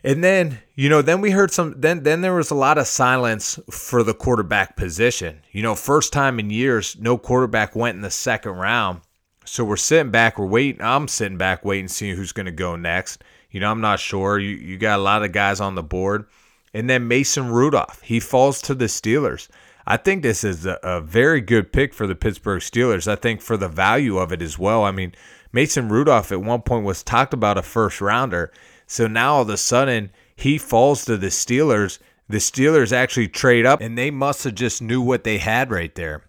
And 0.05 0.23
then, 0.23 0.59
you 0.75 0.87
know, 0.87 1.01
then 1.01 1.19
we 1.19 1.31
heard 1.31 1.49
some 1.49 1.73
then 1.77 2.03
then 2.03 2.21
there 2.21 2.35
was 2.35 2.51
a 2.51 2.55
lot 2.55 2.77
of 2.77 2.85
silence 2.85 3.59
for 3.71 4.03
the 4.03 4.13
quarterback 4.13 4.77
position. 4.77 5.41
You 5.51 5.63
know, 5.63 5.73
first 5.73 6.13
time 6.13 6.39
in 6.39 6.51
years 6.51 6.95
no 6.99 7.17
quarterback 7.17 7.75
went 7.75 7.95
in 7.95 8.01
the 8.01 8.11
second 8.11 8.51
round. 8.51 9.01
So 9.45 9.65
we're 9.65 9.77
sitting 9.77 10.11
back, 10.11 10.37
we're 10.37 10.45
waiting. 10.45 10.81
I'm 10.83 11.07
sitting 11.07 11.39
back 11.39 11.65
waiting 11.65 11.87
seeing 11.87 12.15
who's 12.15 12.33
going 12.33 12.45
to 12.45 12.51
go 12.51 12.75
next. 12.75 13.23
You 13.49 13.59
know, 13.59 13.71
I'm 13.71 13.81
not 13.81 13.99
sure. 13.99 14.37
You 14.37 14.55
you 14.55 14.77
got 14.77 14.99
a 14.99 15.01
lot 15.01 15.23
of 15.23 15.31
guys 15.31 15.59
on 15.59 15.73
the 15.73 15.81
board. 15.81 16.25
And 16.71 16.87
then 16.87 17.07
Mason 17.07 17.49
Rudolph, 17.49 18.01
he 18.03 18.19
falls 18.19 18.61
to 18.63 18.75
the 18.75 18.85
Steelers. 18.85 19.47
I 19.87 19.97
think 19.97 20.21
this 20.21 20.43
is 20.43 20.67
a, 20.67 20.77
a, 20.83 21.01
very 21.01 21.41
good 21.41 21.71
pick 21.71 21.93
for 21.93 22.05
the 22.05 22.15
Pittsburgh 22.15 22.61
Steelers. 22.61 23.07
I 23.07 23.15
think 23.15 23.41
for 23.41 23.55
the 23.55 23.69
value 23.69 24.17
of 24.17 24.31
it 24.31 24.41
as 24.41 24.59
well. 24.59 24.83
I 24.83 24.91
mean, 24.91 25.13
Mason 25.53 25.89
Rudolph 25.89 26.31
at 26.31 26.41
one 26.41 26.63
point 26.63 26.85
was 26.85 27.01
talked 27.01 27.33
about 27.33 27.57
a 27.57 27.61
first 27.61 28.01
rounder. 28.01 28.51
So 28.87 29.07
now 29.07 29.35
all 29.35 29.41
of 29.41 29.49
a 29.49 29.57
sudden 29.57 30.11
he 30.35 30.57
falls 30.57 31.05
to 31.05 31.17
the 31.17 31.27
Steelers. 31.27 31.99
The 32.27 32.37
Steelers 32.37 32.91
actually 32.91 33.27
trade 33.27 33.65
up, 33.65 33.81
and 33.81 33.97
they 33.97 34.11
must 34.11 34.43
have 34.43 34.55
just 34.55 34.81
knew 34.81 35.01
what 35.01 35.23
they 35.23 35.37
had 35.37 35.71
right 35.71 35.93
there. 35.95 36.23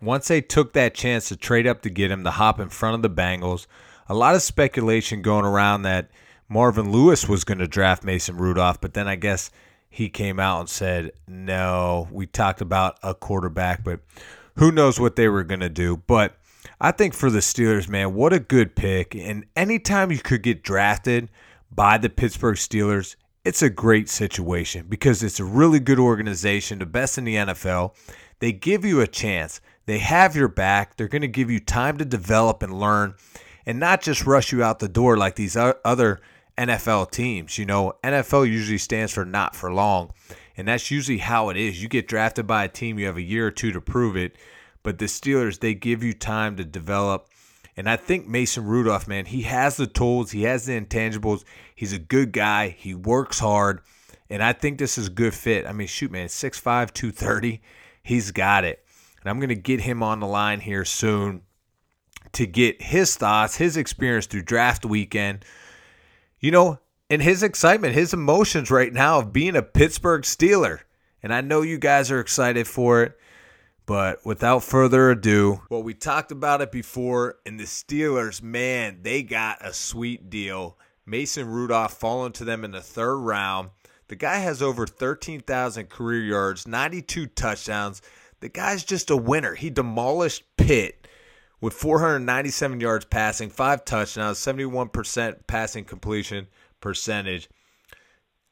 Once 0.00 0.28
they 0.28 0.40
took 0.40 0.72
that 0.72 0.94
chance 0.94 1.28
to 1.28 1.36
trade 1.36 1.66
up 1.66 1.82
to 1.82 1.90
get 1.90 2.10
him 2.10 2.24
to 2.24 2.30
hop 2.30 2.58
in 2.58 2.68
front 2.68 2.94
of 2.94 3.02
the 3.02 3.22
Bengals, 3.22 3.66
a 4.08 4.14
lot 4.14 4.34
of 4.34 4.42
speculation 4.42 5.22
going 5.22 5.44
around 5.44 5.82
that 5.82 6.10
Marvin 6.48 6.90
Lewis 6.90 7.28
was 7.28 7.44
going 7.44 7.58
to 7.58 7.68
draft 7.68 8.02
Mason 8.02 8.36
Rudolph, 8.36 8.80
but 8.80 8.94
then 8.94 9.06
I 9.06 9.16
guess 9.16 9.50
he 9.88 10.08
came 10.08 10.40
out 10.40 10.60
and 10.60 10.68
said, 10.68 11.12
"No, 11.28 12.08
we 12.10 12.26
talked 12.26 12.60
about 12.60 12.98
a 13.02 13.14
quarterback, 13.14 13.84
but 13.84 14.00
who 14.56 14.72
knows 14.72 14.98
what 14.98 15.16
they 15.16 15.28
were 15.28 15.44
going 15.44 15.60
to 15.60 15.68
do." 15.68 15.98
But 15.98 16.36
I 16.80 16.90
think 16.90 17.14
for 17.14 17.30
the 17.30 17.38
Steelers, 17.38 17.88
man, 17.88 18.14
what 18.14 18.32
a 18.32 18.40
good 18.40 18.74
pick. 18.74 19.14
And 19.14 19.44
anytime 19.54 20.10
you 20.10 20.18
could 20.18 20.42
get 20.42 20.62
drafted 20.62 21.28
by 21.74 21.98
the 21.98 22.10
Pittsburgh 22.10 22.56
Steelers, 22.56 23.16
it's 23.44 23.62
a 23.62 23.70
great 23.70 24.08
situation 24.08 24.86
because 24.88 25.22
it's 25.22 25.40
a 25.40 25.44
really 25.44 25.80
good 25.80 25.98
organization, 25.98 26.78
the 26.78 26.86
best 26.86 27.18
in 27.18 27.24
the 27.24 27.34
NFL. 27.34 27.94
They 28.38 28.52
give 28.52 28.84
you 28.84 29.00
a 29.00 29.06
chance. 29.06 29.60
They 29.86 29.98
have 29.98 30.36
your 30.36 30.48
back. 30.48 30.96
They're 30.96 31.08
going 31.08 31.22
to 31.22 31.28
give 31.28 31.50
you 31.50 31.58
time 31.58 31.96
to 31.98 32.04
develop 32.04 32.62
and 32.62 32.78
learn 32.78 33.14
and 33.66 33.80
not 33.80 34.02
just 34.02 34.26
rush 34.26 34.52
you 34.52 34.62
out 34.62 34.78
the 34.78 34.88
door 34.88 35.16
like 35.16 35.36
these 35.36 35.56
other 35.56 36.20
NFL 36.58 37.10
teams. 37.10 37.58
You 37.58 37.66
know, 37.66 37.94
NFL 38.04 38.48
usually 38.48 38.78
stands 38.78 39.12
for 39.12 39.24
not 39.24 39.56
for 39.56 39.72
long. 39.72 40.12
And 40.56 40.68
that's 40.68 40.90
usually 40.90 41.18
how 41.18 41.48
it 41.48 41.56
is. 41.56 41.82
You 41.82 41.88
get 41.88 42.06
drafted 42.06 42.46
by 42.46 42.64
a 42.64 42.68
team, 42.68 42.98
you 42.98 43.06
have 43.06 43.16
a 43.16 43.22
year 43.22 43.46
or 43.46 43.50
two 43.50 43.72
to 43.72 43.80
prove 43.80 44.16
it. 44.16 44.36
But 44.82 44.98
the 44.98 45.06
Steelers, 45.06 45.60
they 45.60 45.74
give 45.74 46.02
you 46.02 46.12
time 46.12 46.56
to 46.56 46.64
develop. 46.64 47.28
And 47.76 47.88
I 47.88 47.96
think 47.96 48.28
Mason 48.28 48.64
Rudolph, 48.66 49.08
man, 49.08 49.26
he 49.26 49.42
has 49.42 49.76
the 49.76 49.86
tools, 49.86 50.30
he 50.30 50.42
has 50.42 50.66
the 50.66 50.78
intangibles. 50.78 51.44
He's 51.74 51.92
a 51.92 51.98
good 51.98 52.32
guy, 52.32 52.68
he 52.68 52.94
works 52.94 53.38
hard. 53.38 53.80
And 54.28 54.42
I 54.42 54.52
think 54.52 54.78
this 54.78 54.98
is 54.98 55.08
a 55.08 55.10
good 55.10 55.34
fit. 55.34 55.66
I 55.66 55.72
mean, 55.72 55.86
shoot, 55.86 56.10
man, 56.10 56.28
6'5, 56.28 56.92
230. 56.92 57.62
He's 58.02 58.30
got 58.30 58.64
it. 58.64 58.84
And 59.20 59.30
I'm 59.30 59.38
going 59.38 59.50
to 59.50 59.54
get 59.54 59.80
him 59.80 60.02
on 60.02 60.20
the 60.20 60.26
line 60.26 60.60
here 60.60 60.84
soon 60.84 61.42
to 62.32 62.46
get 62.46 62.80
his 62.80 63.16
thoughts, 63.16 63.56
his 63.56 63.76
experience 63.76 64.26
through 64.26 64.42
draft 64.42 64.84
weekend. 64.84 65.44
You 66.40 66.50
know, 66.50 66.78
and 67.08 67.22
his 67.22 67.42
excitement, 67.42 67.94
his 67.94 68.14
emotions 68.14 68.70
right 68.70 68.92
now 68.92 69.18
of 69.18 69.32
being 69.32 69.54
a 69.54 69.62
Pittsburgh 69.62 70.22
Steeler. 70.22 70.80
And 71.22 71.32
I 71.32 71.40
know 71.40 71.62
you 71.62 71.78
guys 71.78 72.10
are 72.10 72.20
excited 72.20 72.66
for 72.66 73.02
it. 73.02 73.18
But 73.84 74.24
without 74.24 74.62
further 74.62 75.10
ado, 75.10 75.62
well, 75.68 75.82
we 75.82 75.94
talked 75.94 76.30
about 76.30 76.60
it 76.60 76.70
before, 76.70 77.36
and 77.44 77.58
the 77.58 77.64
Steelers, 77.64 78.40
man, 78.42 79.00
they 79.02 79.22
got 79.22 79.64
a 79.64 79.72
sweet 79.72 80.30
deal. 80.30 80.78
Mason 81.04 81.48
Rudolph 81.48 81.94
falling 81.94 82.32
to 82.32 82.44
them 82.44 82.64
in 82.64 82.70
the 82.70 82.80
third 82.80 83.16
round. 83.16 83.70
The 84.06 84.16
guy 84.16 84.38
has 84.38 84.62
over 84.62 84.86
13,000 84.86 85.88
career 85.88 86.22
yards, 86.22 86.66
92 86.66 87.26
touchdowns. 87.26 88.02
The 88.40 88.48
guy's 88.48 88.84
just 88.84 89.10
a 89.10 89.16
winner. 89.16 89.54
He 89.54 89.70
demolished 89.70 90.44
Pitt 90.56 91.08
with 91.60 91.74
497 91.74 92.80
yards 92.80 93.04
passing, 93.04 93.50
five 93.50 93.84
touchdowns, 93.84 94.38
71% 94.38 95.46
passing 95.46 95.84
completion 95.84 96.48
percentage. 96.80 97.48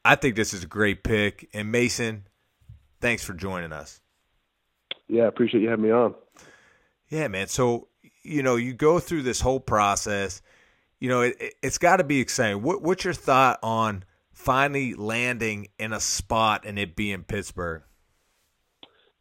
I 0.05 0.15
think 0.15 0.35
this 0.35 0.55
is 0.55 0.65
a 0.65 0.69
great 0.69 1.05
pick. 1.05 1.49
And 1.53 1.71
Mason, 1.71 2.27
thanks 3.01 3.23
for 3.23 3.35
joining 3.35 3.73
us. 3.73 4.00
Yeah, 5.11 5.25
I 5.25 5.27
appreciate 5.27 5.61
you 5.61 5.69
having 5.69 5.85
me 5.85 5.91
on. 5.91 6.15
Yeah, 7.09 7.27
man. 7.29 7.49
So, 7.49 7.89
you 8.23 8.43
know, 8.43 8.57
you 8.57 8.73
go 8.73 9.01
through 9.01 9.23
this 9.23 9.41
whole 9.41 9.59
process. 9.59 10.41
You 11.01 11.09
know, 11.09 11.23
it, 11.23 11.55
has 11.63 11.79
got 11.79 11.97
to 11.97 12.05
be 12.05 12.21
exciting. 12.21 12.63
What, 12.63 12.83
what's 12.83 13.05
your 13.05 13.15
thought 13.15 13.59
on 13.63 14.05
finally 14.33 14.95
landing 14.95 15.69
in 15.79 15.93
a 15.93 16.01
spot 16.01 16.65
and 16.65 16.79
it 16.79 16.95
being 16.95 17.25
Pittsburgh? 17.25 17.83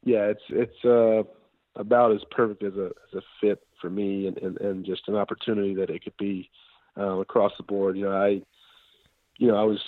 Yeah, 0.04 0.26
it's 0.26 0.44
it's 0.50 0.86
uh, 0.86 1.24
about 1.76 2.14
as 2.14 2.22
perfect 2.32 2.64
as 2.64 2.76
a 2.76 2.92
as 3.12 3.16
a 3.16 3.22
fit 3.42 3.62
for 3.82 3.90
me, 3.90 4.28
and, 4.28 4.38
and, 4.38 4.58
and 4.62 4.86
just 4.86 5.08
an 5.08 5.16
opportunity 5.16 5.74
that 5.76 5.90
it 5.90 6.04
could 6.04 6.16
be 6.18 6.50
um, 6.96 7.20
across 7.20 7.52
the 7.58 7.64
board. 7.64 7.98
You 7.98 8.06
know, 8.06 8.16
I 8.16 8.42
you 9.38 9.48
know 9.48 9.56
I 9.56 9.64
was 9.64 9.80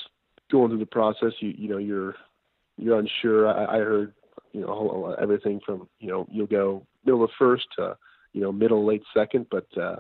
going 0.52 0.70
through 0.70 0.80
the 0.80 0.86
process. 0.86 1.32
You 1.40 1.54
you 1.58 1.70
know 1.70 1.78
you're 1.78 2.16
you're 2.78 3.00
unsure. 3.00 3.48
I, 3.48 3.78
I 3.78 3.80
heard 3.80 4.14
you 4.54 4.62
know 4.62 5.16
everything 5.22 5.60
from 5.66 5.88
you 6.00 6.08
know 6.08 6.28
you'll 6.30 6.48
go 6.48 6.86
middle 7.06 7.24
of 7.24 7.32
first 7.38 7.68
to 7.78 7.98
you 8.34 8.42
know 8.42 8.52
middle 8.52 8.86
late 8.86 9.04
second, 9.16 9.48
but 9.50 9.66
uh, 9.78 9.98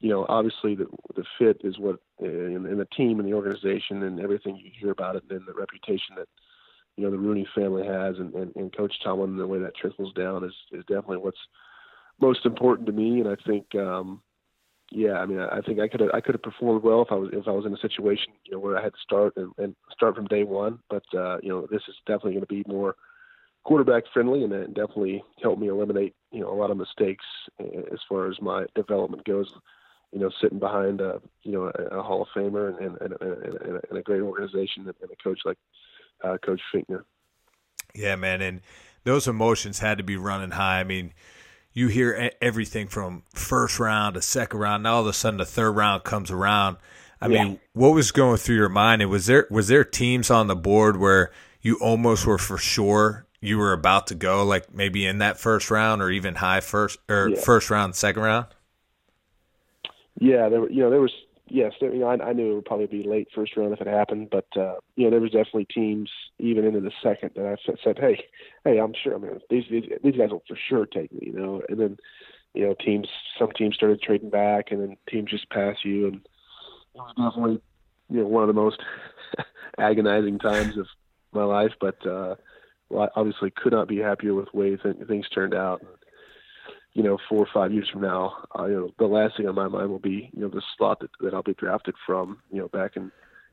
you 0.00 0.08
know 0.08 0.26
obviously 0.28 0.74
the 0.74 0.86
the 1.16 1.24
fit 1.38 1.60
is 1.64 1.78
what 1.78 1.98
in, 2.20 2.66
in 2.66 2.78
the 2.78 2.88
team 2.96 3.20
and 3.20 3.28
the 3.28 3.34
organization 3.34 4.02
and 4.02 4.20
everything 4.20 4.56
you 4.56 4.70
hear 4.78 4.90
about 4.90 5.16
it, 5.16 5.24
and 5.30 5.46
the 5.46 5.54
reputation 5.54 6.14
that 6.16 6.28
you 6.96 7.04
know 7.04 7.10
the 7.10 7.18
Rooney 7.18 7.46
family 7.54 7.86
has, 7.86 8.16
and, 8.18 8.34
and, 8.34 8.54
and 8.56 8.76
Coach 8.76 8.94
Tomlin 9.02 9.36
the 9.36 9.46
way 9.46 9.58
that 9.58 9.76
trickles 9.76 10.12
down 10.14 10.44
is 10.44 10.54
is 10.72 10.84
definitely 10.86 11.18
what's 11.18 11.38
most 12.20 12.44
important 12.44 12.86
to 12.86 12.92
me. 12.92 13.20
And 13.20 13.28
I 13.28 13.36
think 13.46 13.74
um, 13.74 14.22
yeah, 14.90 15.14
I 15.14 15.26
mean, 15.26 15.38
I 15.38 15.60
think 15.60 15.78
I 15.78 15.88
could 15.88 16.00
have 16.00 16.10
I 16.12 16.20
could 16.20 16.34
have 16.34 16.42
performed 16.42 16.82
well 16.82 17.02
if 17.02 17.08
I 17.12 17.14
was 17.14 17.30
if 17.32 17.46
I 17.46 17.52
was 17.52 17.64
in 17.64 17.74
a 17.74 17.78
situation 17.78 18.32
you 18.44 18.52
know 18.52 18.58
where 18.58 18.76
I 18.76 18.82
had 18.82 18.92
to 18.92 19.00
start 19.00 19.34
and, 19.36 19.52
and 19.58 19.76
start 19.92 20.16
from 20.16 20.26
day 20.26 20.42
one. 20.42 20.80
But 20.88 21.04
uh, 21.16 21.38
you 21.42 21.48
know, 21.48 21.66
this 21.70 21.82
is 21.88 21.94
definitely 22.06 22.32
going 22.32 22.46
to 22.46 22.46
be 22.46 22.64
more 22.66 22.96
quarterback 23.64 24.04
friendly, 24.12 24.44
and 24.44 24.52
it 24.52 24.74
definitely 24.74 25.22
helped 25.42 25.60
me 25.60 25.68
eliminate 25.68 26.14
you 26.32 26.40
know 26.40 26.52
a 26.52 26.54
lot 26.54 26.70
of 26.70 26.76
mistakes 26.76 27.24
uh, 27.60 27.80
as 27.92 28.00
far 28.08 28.30
as 28.30 28.40
my 28.40 28.66
development 28.74 29.24
goes. 29.24 29.52
You 30.12 30.18
know, 30.18 30.30
sitting 30.40 30.58
behind 30.58 31.00
a 31.00 31.20
you 31.42 31.52
know 31.52 31.70
a, 31.74 31.98
a 31.98 32.02
Hall 32.02 32.22
of 32.22 32.28
Famer 32.34 32.76
and, 32.80 32.96
and, 33.00 33.14
and, 33.20 33.80
and, 33.88 33.98
a 33.98 34.02
great 34.02 34.22
organization 34.22 34.86
and 34.86 35.10
a 35.10 35.22
coach 35.22 35.40
like 35.44 35.58
uh, 36.24 36.36
Coach 36.44 36.60
Fichtner. 36.74 37.02
Yeah, 37.94 38.16
man, 38.16 38.40
and 38.42 38.60
those 39.04 39.28
emotions 39.28 39.78
had 39.78 39.98
to 39.98 40.04
be 40.04 40.16
running 40.16 40.52
high. 40.52 40.80
I 40.80 40.84
mean, 40.84 41.12
you 41.72 41.88
hear 41.88 42.32
everything 42.40 42.88
from 42.88 43.22
first 43.34 43.78
round 43.78 44.14
to 44.14 44.22
second 44.22 44.58
round. 44.58 44.82
Now 44.82 44.96
all 44.96 45.02
of 45.02 45.06
a 45.06 45.12
sudden 45.12 45.38
the 45.38 45.44
third 45.44 45.72
round 45.72 46.02
comes 46.02 46.30
around. 46.30 46.76
I 47.20 47.28
yeah. 47.28 47.44
mean, 47.44 47.60
what 47.72 47.90
was 47.90 48.10
going 48.10 48.38
through 48.38 48.56
your 48.56 48.68
mind? 48.68 49.02
And 49.02 49.10
was 49.10 49.26
there 49.26 49.46
was 49.50 49.68
there 49.68 49.84
teams 49.84 50.30
on 50.30 50.48
the 50.48 50.56
board 50.56 50.96
where 50.96 51.30
you 51.60 51.76
almost 51.76 52.26
were 52.26 52.38
for 52.38 52.58
sure 52.58 53.26
you 53.40 53.58
were 53.58 53.72
about 53.72 54.06
to 54.08 54.14
go, 54.14 54.44
like 54.44 54.72
maybe 54.72 55.06
in 55.06 55.18
that 55.18 55.38
first 55.38 55.70
round 55.70 56.02
or 56.02 56.10
even 56.10 56.36
high 56.36 56.60
first 56.60 56.98
or 57.08 57.30
yeah. 57.30 57.40
first 57.40 57.70
round, 57.70 57.96
second 57.96 58.22
round? 58.22 58.46
Yeah, 60.18 60.48
there 60.50 60.60
were, 60.60 60.70
you 60.70 60.82
know 60.82 60.90
there 60.90 61.00
was 61.00 61.14
yes, 61.48 61.72
there, 61.80 61.92
you 61.92 62.00
know 62.00 62.08
I, 62.08 62.22
I 62.22 62.32
knew 62.34 62.52
it 62.52 62.54
would 62.56 62.64
probably 62.66 62.86
be 62.86 63.02
late 63.02 63.28
first 63.34 63.56
round 63.56 63.72
if 63.72 63.80
it 63.80 63.86
happened, 63.86 64.28
but 64.30 64.46
uh, 64.56 64.74
you 64.96 65.04
know 65.04 65.10
there 65.10 65.20
was 65.20 65.30
definitely 65.30 65.66
teams 65.66 66.10
even 66.38 66.66
into 66.66 66.80
the 66.80 66.92
second 67.02 67.30
that 67.36 67.46
I 67.46 67.74
said, 67.82 67.98
hey, 67.98 68.22
hey, 68.64 68.78
I'm 68.78 68.92
sure. 69.02 69.14
I 69.14 69.18
mean 69.18 69.40
these 69.48 69.64
these, 69.70 69.90
these 70.04 70.16
guys 70.16 70.30
will 70.30 70.42
for 70.46 70.58
sure 70.68 70.84
take 70.84 71.10
me, 71.12 71.28
you 71.28 71.32
know, 71.32 71.62
and 71.70 71.80
then 71.80 71.96
you 72.52 72.66
know 72.66 72.74
teams 72.74 73.08
some 73.38 73.50
teams 73.52 73.74
started 73.74 74.02
trading 74.02 74.30
back, 74.30 74.70
and 74.70 74.82
then 74.82 74.96
teams 75.08 75.30
just 75.30 75.48
pass 75.48 75.76
you, 75.82 76.08
and 76.08 76.16
it 76.16 76.98
was 76.98 77.14
definitely 77.16 77.62
you 78.10 78.20
know 78.20 78.26
one 78.26 78.42
of 78.42 78.48
the 78.48 78.60
most 78.60 78.82
agonizing 79.78 80.38
times 80.38 80.76
of 80.76 80.86
my 81.32 81.44
life, 81.44 81.72
but. 81.80 82.06
uh 82.06 82.34
obviously 82.92 83.50
could 83.50 83.72
not 83.72 83.88
be 83.88 83.98
happier 83.98 84.34
with 84.34 84.48
the 84.52 84.58
way 84.58 84.76
th- 84.76 85.06
things 85.06 85.28
turned 85.28 85.54
out. 85.54 85.82
You 86.92 87.04
know, 87.04 87.18
four 87.28 87.38
or 87.38 87.48
five 87.54 87.72
years 87.72 87.88
from 87.88 88.02
now, 88.02 88.34
uh, 88.58 88.64
you 88.64 88.74
know, 88.74 88.90
the 88.98 89.06
last 89.06 89.36
thing 89.36 89.46
on 89.46 89.54
my 89.54 89.68
mind 89.68 89.90
will 89.90 90.00
be, 90.00 90.28
you 90.34 90.40
know, 90.40 90.48
the 90.48 90.62
slot 90.76 90.98
that, 91.00 91.10
that 91.20 91.34
I'll 91.34 91.42
be 91.42 91.54
drafted 91.54 91.94
from. 92.04 92.38
You 92.50 92.62
know, 92.62 92.68
back 92.68 92.96
in 92.96 93.12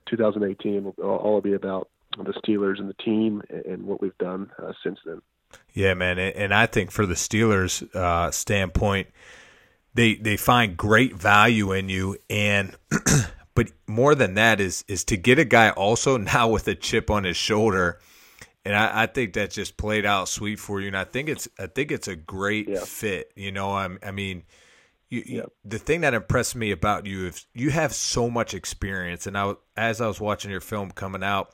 2018, 0.10 0.84
will 0.84 0.92
all 1.04 1.40
be 1.40 1.54
about 1.54 1.90
the 2.18 2.34
Steelers 2.34 2.80
and 2.80 2.90
the 2.90 2.96
team 2.96 3.44
and 3.50 3.84
what 3.86 4.02
we've 4.02 4.18
done 4.18 4.50
uh, 4.58 4.74
since 4.84 4.98
then. 5.06 5.22
Yeah, 5.74 5.94
man, 5.94 6.18
and 6.18 6.54
I 6.54 6.66
think 6.66 6.92
for 6.92 7.06
the 7.06 7.14
Steelers' 7.14 7.84
uh, 7.96 8.32
standpoint, 8.32 9.08
they 9.94 10.16
they 10.16 10.38
find 10.38 10.76
great 10.76 11.16
value 11.16 11.72
in 11.72 11.90
you, 11.90 12.18
and 12.30 12.76
but 13.54 13.72
more 13.86 14.16
than 14.16 14.34
that 14.34 14.60
is 14.60 14.84
is 14.88 15.04
to 15.06 15.18
get 15.18 15.40
a 15.40 15.46
guy 15.46 15.70
also 15.70 16.18
now 16.18 16.50
with 16.50 16.68
a 16.68 16.76
chip 16.76 17.10
on 17.10 17.24
his 17.24 17.38
shoulder 17.38 18.00
and 18.68 18.76
I, 18.76 19.04
I, 19.04 19.06
think 19.06 19.34
that 19.34 19.52
just 19.52 19.78
played 19.78 20.06
out 20.06 20.28
sweet 20.28 20.60
for 20.60 20.82
you. 20.82 20.88
And 20.88 20.98
I 20.98 21.06
think 21.06 21.30
it's 21.30 21.48
I 21.58 21.68
think 21.68 21.90
it's 21.90 22.10
a 22.10 22.18
great 22.18 22.68
yeah. 22.68 22.82
fit. 22.84 23.32
You 23.34 23.54
know, 23.54 23.72
I'm, 23.72 23.98
I 24.04 24.12
mean, 24.12 24.44
you, 25.10 25.24
yeah. 25.26 25.36
you, 25.36 25.52
the 25.64 25.80
thing 25.80 26.02
that 26.02 26.14
impressed 26.14 26.54
me 26.54 26.72
about 26.72 27.06
you 27.06 27.28
is 27.28 27.46
you 27.54 27.70
have 27.70 27.94
so 27.94 28.30
much 28.30 28.54
experience. 28.54 29.26
And 29.26 29.38
I, 29.38 29.54
as 29.78 30.02
I 30.02 30.08
was 30.08 30.20
watching 30.20 30.52
your 30.52 30.60
film 30.60 30.92
coming 30.92 31.24
out, 31.24 31.54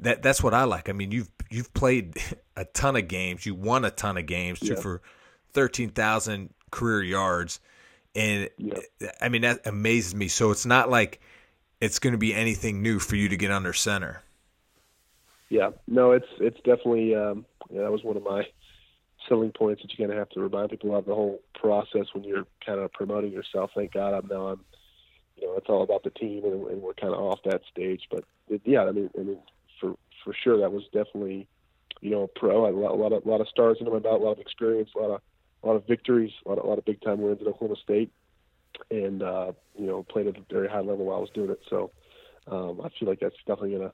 that 0.00 0.20
that's 0.20 0.42
what 0.42 0.54
I 0.54 0.64
like. 0.64 0.88
I 0.88 0.92
mean, 0.92 1.12
you've 1.12 1.30
you've 1.50 1.72
played 1.72 2.16
a 2.56 2.64
ton 2.64 2.96
of 2.96 3.06
games. 3.06 3.46
You 3.46 3.54
won 3.54 3.84
a 3.84 3.90
ton 3.92 4.16
of 4.16 4.26
games 4.26 4.58
yeah. 4.60 4.74
for 4.74 5.02
thirteen 5.52 5.90
thousand 5.90 6.52
career 6.72 7.00
yards, 7.00 7.60
and 8.16 8.50
I 9.20 9.28
mean 9.28 9.42
that 9.42 9.68
amazes 9.68 10.16
me. 10.16 10.26
So 10.26 10.50
it's 10.50 10.66
not 10.66 10.90
like 10.90 11.20
it's 11.80 12.00
going 12.00 12.12
to 12.12 12.18
be 12.18 12.34
anything 12.34 12.82
new 12.82 12.98
for 12.98 13.14
you 13.14 13.28
to 13.28 13.36
get 13.36 13.52
under 13.52 13.72
center. 13.72 14.24
Yeah, 15.48 15.70
no, 15.86 16.12
it's 16.12 16.26
it's 16.40 16.58
definitely 16.58 17.14
um, 17.14 17.46
yeah, 17.70 17.82
that 17.82 17.92
was 17.92 18.04
one 18.04 18.16
of 18.16 18.22
my 18.22 18.44
selling 19.28 19.50
points 19.52 19.82
that 19.82 19.90
you're 19.96 20.06
going 20.06 20.14
to 20.14 20.20
have 20.20 20.28
to 20.30 20.40
remind 20.40 20.70
people 20.70 20.94
of 20.94 21.06
the 21.06 21.14
whole 21.14 21.40
process 21.54 22.06
when 22.12 22.24
you're 22.24 22.46
kind 22.64 22.80
of 22.80 22.92
promoting 22.92 23.32
yourself. 23.32 23.70
Thank 23.74 23.92
God 23.92 24.14
I'm 24.14 24.26
now 24.28 24.48
I'm, 24.48 24.60
you 25.36 25.46
know, 25.46 25.54
it's 25.56 25.68
all 25.68 25.82
about 25.82 26.02
the 26.04 26.10
team 26.10 26.44
and, 26.44 26.66
and 26.68 26.82
we're 26.82 26.94
kind 26.94 27.14
of 27.14 27.20
off 27.20 27.40
that 27.44 27.62
stage. 27.70 28.02
But 28.10 28.24
it, 28.48 28.62
yeah, 28.64 28.84
I 28.84 28.92
mean, 28.92 29.10
I 29.18 29.22
mean, 29.22 29.38
for 29.80 29.94
for 30.24 30.34
sure 30.34 30.58
that 30.60 30.72
was 30.72 30.84
definitely, 30.92 31.48
you 32.00 32.10
know, 32.10 32.22
a 32.22 32.28
pro. 32.28 32.64
I 32.64 32.66
had 32.66 32.74
a 32.74 32.78
lot, 32.78 32.92
a 32.92 32.96
lot 32.96 33.12
of 33.12 33.24
a 33.24 33.28
lot 33.28 33.40
of 33.40 33.48
stars 33.48 33.78
under 33.80 33.92
my 33.92 34.00
belt, 34.00 34.20
a 34.20 34.24
lot 34.24 34.32
of 34.32 34.40
experience, 34.40 34.90
a 34.96 34.98
lot 35.00 35.10
of 35.14 35.20
a 35.62 35.66
lot 35.66 35.76
of 35.76 35.86
victories, 35.86 36.32
a 36.44 36.48
lot 36.48 36.58
of, 36.58 36.64
a 36.64 36.68
lot 36.68 36.78
of 36.78 36.84
big 36.84 37.00
time 37.00 37.20
wins 37.20 37.40
at 37.40 37.46
Oklahoma 37.46 37.76
State, 37.82 38.12
and 38.90 39.22
uh, 39.22 39.52
you 39.78 39.86
know, 39.86 40.02
played 40.02 40.26
at 40.26 40.36
a 40.36 40.42
very 40.50 40.68
high 40.68 40.80
level 40.80 41.06
while 41.06 41.16
I 41.16 41.20
was 41.20 41.30
doing 41.34 41.50
it. 41.50 41.60
So 41.70 41.90
um, 42.46 42.80
I 42.84 42.88
feel 42.98 43.08
like 43.08 43.20
that's 43.20 43.34
definitely 43.46 43.78
to 43.78 43.92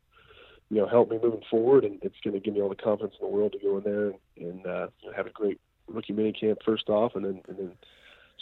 you 0.70 0.78
know 0.78 0.88
help 0.88 1.10
me 1.10 1.18
moving 1.22 1.42
forward, 1.50 1.84
and 1.84 1.98
it's 2.02 2.16
going 2.22 2.34
to 2.34 2.40
give 2.40 2.54
me 2.54 2.60
all 2.60 2.68
the 2.68 2.74
confidence 2.74 3.14
in 3.20 3.26
the 3.26 3.32
world 3.32 3.52
to 3.52 3.58
go 3.58 3.78
in 3.78 3.84
there 3.84 4.06
and, 4.06 4.18
and 4.36 4.66
uh, 4.66 4.86
you 5.00 5.10
know, 5.10 5.16
have 5.16 5.26
a 5.26 5.30
great 5.30 5.60
rookie 5.86 6.12
mini 6.12 6.32
camp 6.32 6.58
first 6.64 6.88
off, 6.88 7.14
and 7.14 7.24
then 7.24 7.42
and 7.48 7.58
then 7.58 7.72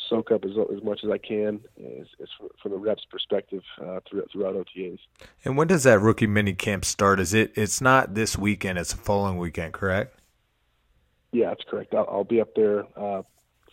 soak 0.08 0.30
up 0.30 0.44
as, 0.44 0.52
as 0.74 0.82
much 0.82 1.00
as 1.04 1.10
I 1.10 1.18
can 1.18 1.60
as, 1.78 2.06
as 2.20 2.28
from, 2.38 2.48
from 2.62 2.72
the 2.72 2.78
reps 2.78 3.04
perspective 3.10 3.62
uh, 3.80 4.00
throughout, 4.08 4.30
throughout 4.32 4.54
OTAs. 4.54 4.98
And 5.44 5.56
when 5.56 5.68
does 5.68 5.84
that 5.84 6.00
rookie 6.00 6.26
mini 6.26 6.54
camp 6.54 6.84
start? 6.84 7.20
Is 7.20 7.34
it? 7.34 7.52
It's 7.54 7.80
not 7.80 8.14
this 8.14 8.36
weekend. 8.36 8.78
It's 8.78 8.92
the 8.92 8.98
following 8.98 9.38
weekend, 9.38 9.72
correct? 9.72 10.18
Yeah, 11.32 11.48
that's 11.48 11.64
correct. 11.68 11.94
I'll, 11.94 12.06
I'll 12.10 12.24
be 12.24 12.40
up 12.40 12.54
there. 12.54 12.84
Uh, 12.96 13.22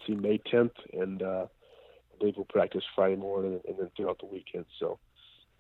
see 0.07 0.15
May 0.15 0.39
10th, 0.51 0.71
and 0.93 1.21
uh, 1.21 1.45
I 1.45 2.17
believe 2.17 2.35
we'll 2.37 2.45
practice 2.45 2.83
Friday 2.95 3.17
morning 3.17 3.53
and, 3.53 3.61
and 3.65 3.77
then 3.77 3.89
throughout 3.95 4.19
the 4.19 4.27
weekend. 4.27 4.65
So 4.79 4.97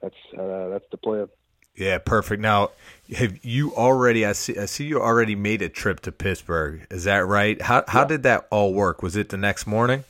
that's 0.01 0.15
uh, 0.37 0.69
that's 0.69 0.85
the 0.91 0.97
plan. 0.97 1.27
Yeah, 1.75 1.97
perfect. 1.99 2.41
Now, 2.41 2.71
have 3.15 3.43
you 3.43 3.73
already? 3.75 4.25
I 4.25 4.33
see. 4.33 4.57
I 4.57 4.65
see 4.65 4.85
you 4.85 5.01
already 5.01 5.35
made 5.35 5.61
a 5.61 5.69
trip 5.69 6.01
to 6.01 6.11
Pittsburgh. 6.11 6.85
Is 6.91 7.05
that 7.05 7.25
right? 7.25 7.61
How 7.61 7.83
how 7.87 8.01
yeah. 8.01 8.07
did 8.07 8.23
that 8.23 8.47
all 8.51 8.73
work? 8.73 9.01
Was 9.01 9.15
it 9.15 9.29
the 9.29 9.37
next 9.37 9.65
morning? 9.65 10.03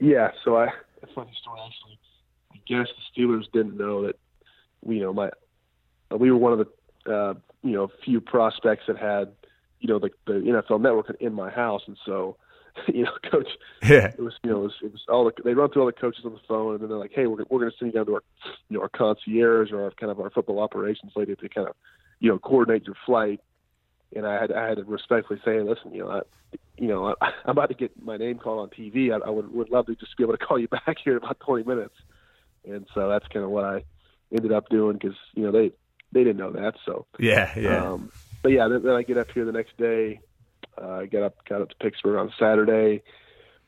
Yeah. 0.00 0.32
So 0.44 0.56
I. 0.56 0.66
A 1.02 1.06
funny 1.14 1.32
story 1.40 1.60
actually. 1.66 1.98
I 2.52 2.56
guess 2.66 2.88
the 2.88 3.22
Steelers 3.22 3.44
didn't 3.52 3.76
know 3.76 4.06
that. 4.06 4.18
You 4.86 5.00
know, 5.00 5.12
my 5.12 5.30
we 6.10 6.30
were 6.30 6.36
one 6.36 6.52
of 6.52 6.66
the 6.66 7.12
uh, 7.12 7.34
you 7.62 7.72
know 7.72 7.90
few 8.04 8.20
prospects 8.20 8.84
that 8.86 8.98
had 8.98 9.32
you 9.80 9.88
know 9.88 9.98
the 9.98 10.10
the 10.26 10.34
NFL 10.34 10.80
Network 10.80 11.14
in 11.20 11.32
my 11.32 11.50
house, 11.50 11.82
and 11.86 11.96
so 12.04 12.36
you 12.88 13.04
know, 13.04 13.12
coach. 13.30 13.48
Yeah. 13.82 14.06
It 14.06 14.20
was 14.20 14.34
you 14.42 14.50
know 14.50 14.60
it 14.60 14.62
was, 14.62 14.74
it 14.82 14.92
was 14.92 15.02
all 15.08 15.24
the 15.24 15.32
they 15.42 15.54
run 15.54 15.70
through 15.70 15.82
all 15.82 15.86
the 15.86 15.92
coaches 15.92 16.24
on 16.24 16.32
the 16.32 16.40
phone, 16.48 16.74
and 16.74 16.82
then 16.82 16.88
they're 16.88 16.98
like, 16.98 17.12
hey, 17.14 17.26
we're 17.26 17.44
we're 17.48 17.60
going 17.60 17.70
to 17.70 17.76
send 17.76 17.92
you 17.92 17.98
down 17.98 18.06
to 18.06 18.14
our 18.14 18.22
you 18.68 18.76
know 18.76 18.82
our 18.82 18.88
concierge 18.88 19.72
or 19.72 19.84
our 19.84 19.90
kind 19.92 20.10
of 20.10 20.20
our 20.20 20.30
football 20.30 20.60
operations 20.60 21.12
lady 21.16 21.36
to 21.36 21.48
kind 21.48 21.68
of 21.68 21.74
you 22.20 22.30
know 22.30 22.38
coordinate 22.38 22.86
your 22.86 22.96
flight. 23.06 23.40
And 24.14 24.26
I 24.26 24.40
had 24.40 24.52
I 24.52 24.68
had 24.68 24.76
to 24.78 24.84
respectfully 24.84 25.40
say, 25.44 25.60
listen, 25.60 25.92
you 25.92 26.04
know, 26.04 26.10
I, 26.10 26.20
you 26.78 26.88
know, 26.88 27.14
I, 27.20 27.32
I'm 27.44 27.50
about 27.50 27.68
to 27.68 27.74
get 27.74 27.92
my 28.02 28.16
name 28.16 28.38
called 28.38 28.60
on 28.60 28.68
TV. 28.70 29.12
I, 29.12 29.26
I 29.26 29.30
would 29.30 29.52
would 29.52 29.70
love 29.70 29.86
to 29.86 29.94
just 29.94 30.16
be 30.16 30.24
able 30.24 30.36
to 30.36 30.44
call 30.44 30.58
you 30.58 30.68
back 30.86 30.96
here 31.02 31.16
in 31.16 31.22
about 31.22 31.40
20 31.40 31.64
minutes. 31.64 31.94
And 32.66 32.86
so 32.94 33.08
that's 33.08 33.26
kind 33.28 33.44
of 33.44 33.50
what 33.50 33.64
I 33.64 33.84
ended 34.32 34.52
up 34.52 34.68
doing 34.68 34.94
because 34.94 35.16
you 35.34 35.44
know 35.44 35.52
they 35.52 35.72
they 36.12 36.24
didn't 36.24 36.38
know 36.38 36.52
that. 36.52 36.74
So 36.84 37.06
yeah, 37.18 37.52
yeah. 37.58 37.92
Um, 37.92 38.10
but 38.42 38.52
yeah, 38.52 38.68
then, 38.68 38.82
then 38.82 38.94
I 38.94 39.02
get 39.02 39.18
up 39.18 39.30
here 39.32 39.44
the 39.44 39.52
next 39.52 39.76
day. 39.76 40.20
Uh, 40.80 41.00
I 41.00 41.06
got 41.06 41.22
up 41.22 41.44
got 41.48 41.62
up 41.62 41.70
to 41.70 41.76
Pittsburgh 41.76 42.18
on 42.18 42.32
Saturday. 42.38 43.02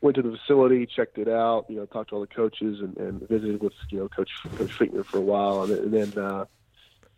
Went 0.03 0.17
to 0.17 0.23
the 0.23 0.37
facility, 0.37 0.87
checked 0.87 1.19
it 1.19 1.29
out. 1.29 1.67
You 1.69 1.77
know, 1.77 1.87
talked 1.87 2.11
to 2.11 2.17
all 2.17 2.21
the 2.21 2.27
coaches 2.27 2.81
and, 2.81 2.97
and 2.99 3.29
visited 3.29 3.63
with 3.63 3.73
you 3.91 3.99
know 3.99 4.09
Coach 4.09 4.31
Coach 4.57 4.73
for 4.73 5.19
a 5.19 5.21
while, 5.21 5.65
and, 5.65 5.73
and 5.73 5.93
then 5.93 6.23
uh, 6.23 6.45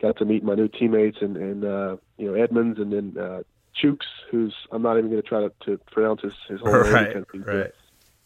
got 0.01 0.17
to 0.19 0.25
meet 0.25 0.45
my 0.45 0.55
new 0.55 0.69
teammates 0.69 1.19
and, 1.21 1.37
and 1.37 1.65
uh, 1.65 1.97
you 2.17 2.27
know 2.31 2.35
Edmunds, 2.35 2.79
and 2.79 2.93
then 2.93 3.17
uh, 3.19 3.43
Chuks, 3.83 4.07
who's 4.31 4.55
I'm 4.71 4.83
not 4.83 4.99
even 4.99 5.11
going 5.11 5.23
to 5.23 5.29
try 5.29 5.41
to, 5.41 5.53
to 5.67 5.79
pronounce 5.91 6.23
his, 6.23 6.35
his 6.49 6.61
whole 6.61 6.73
right, 6.73 7.15
name. 7.15 7.45
Right. 7.45 7.71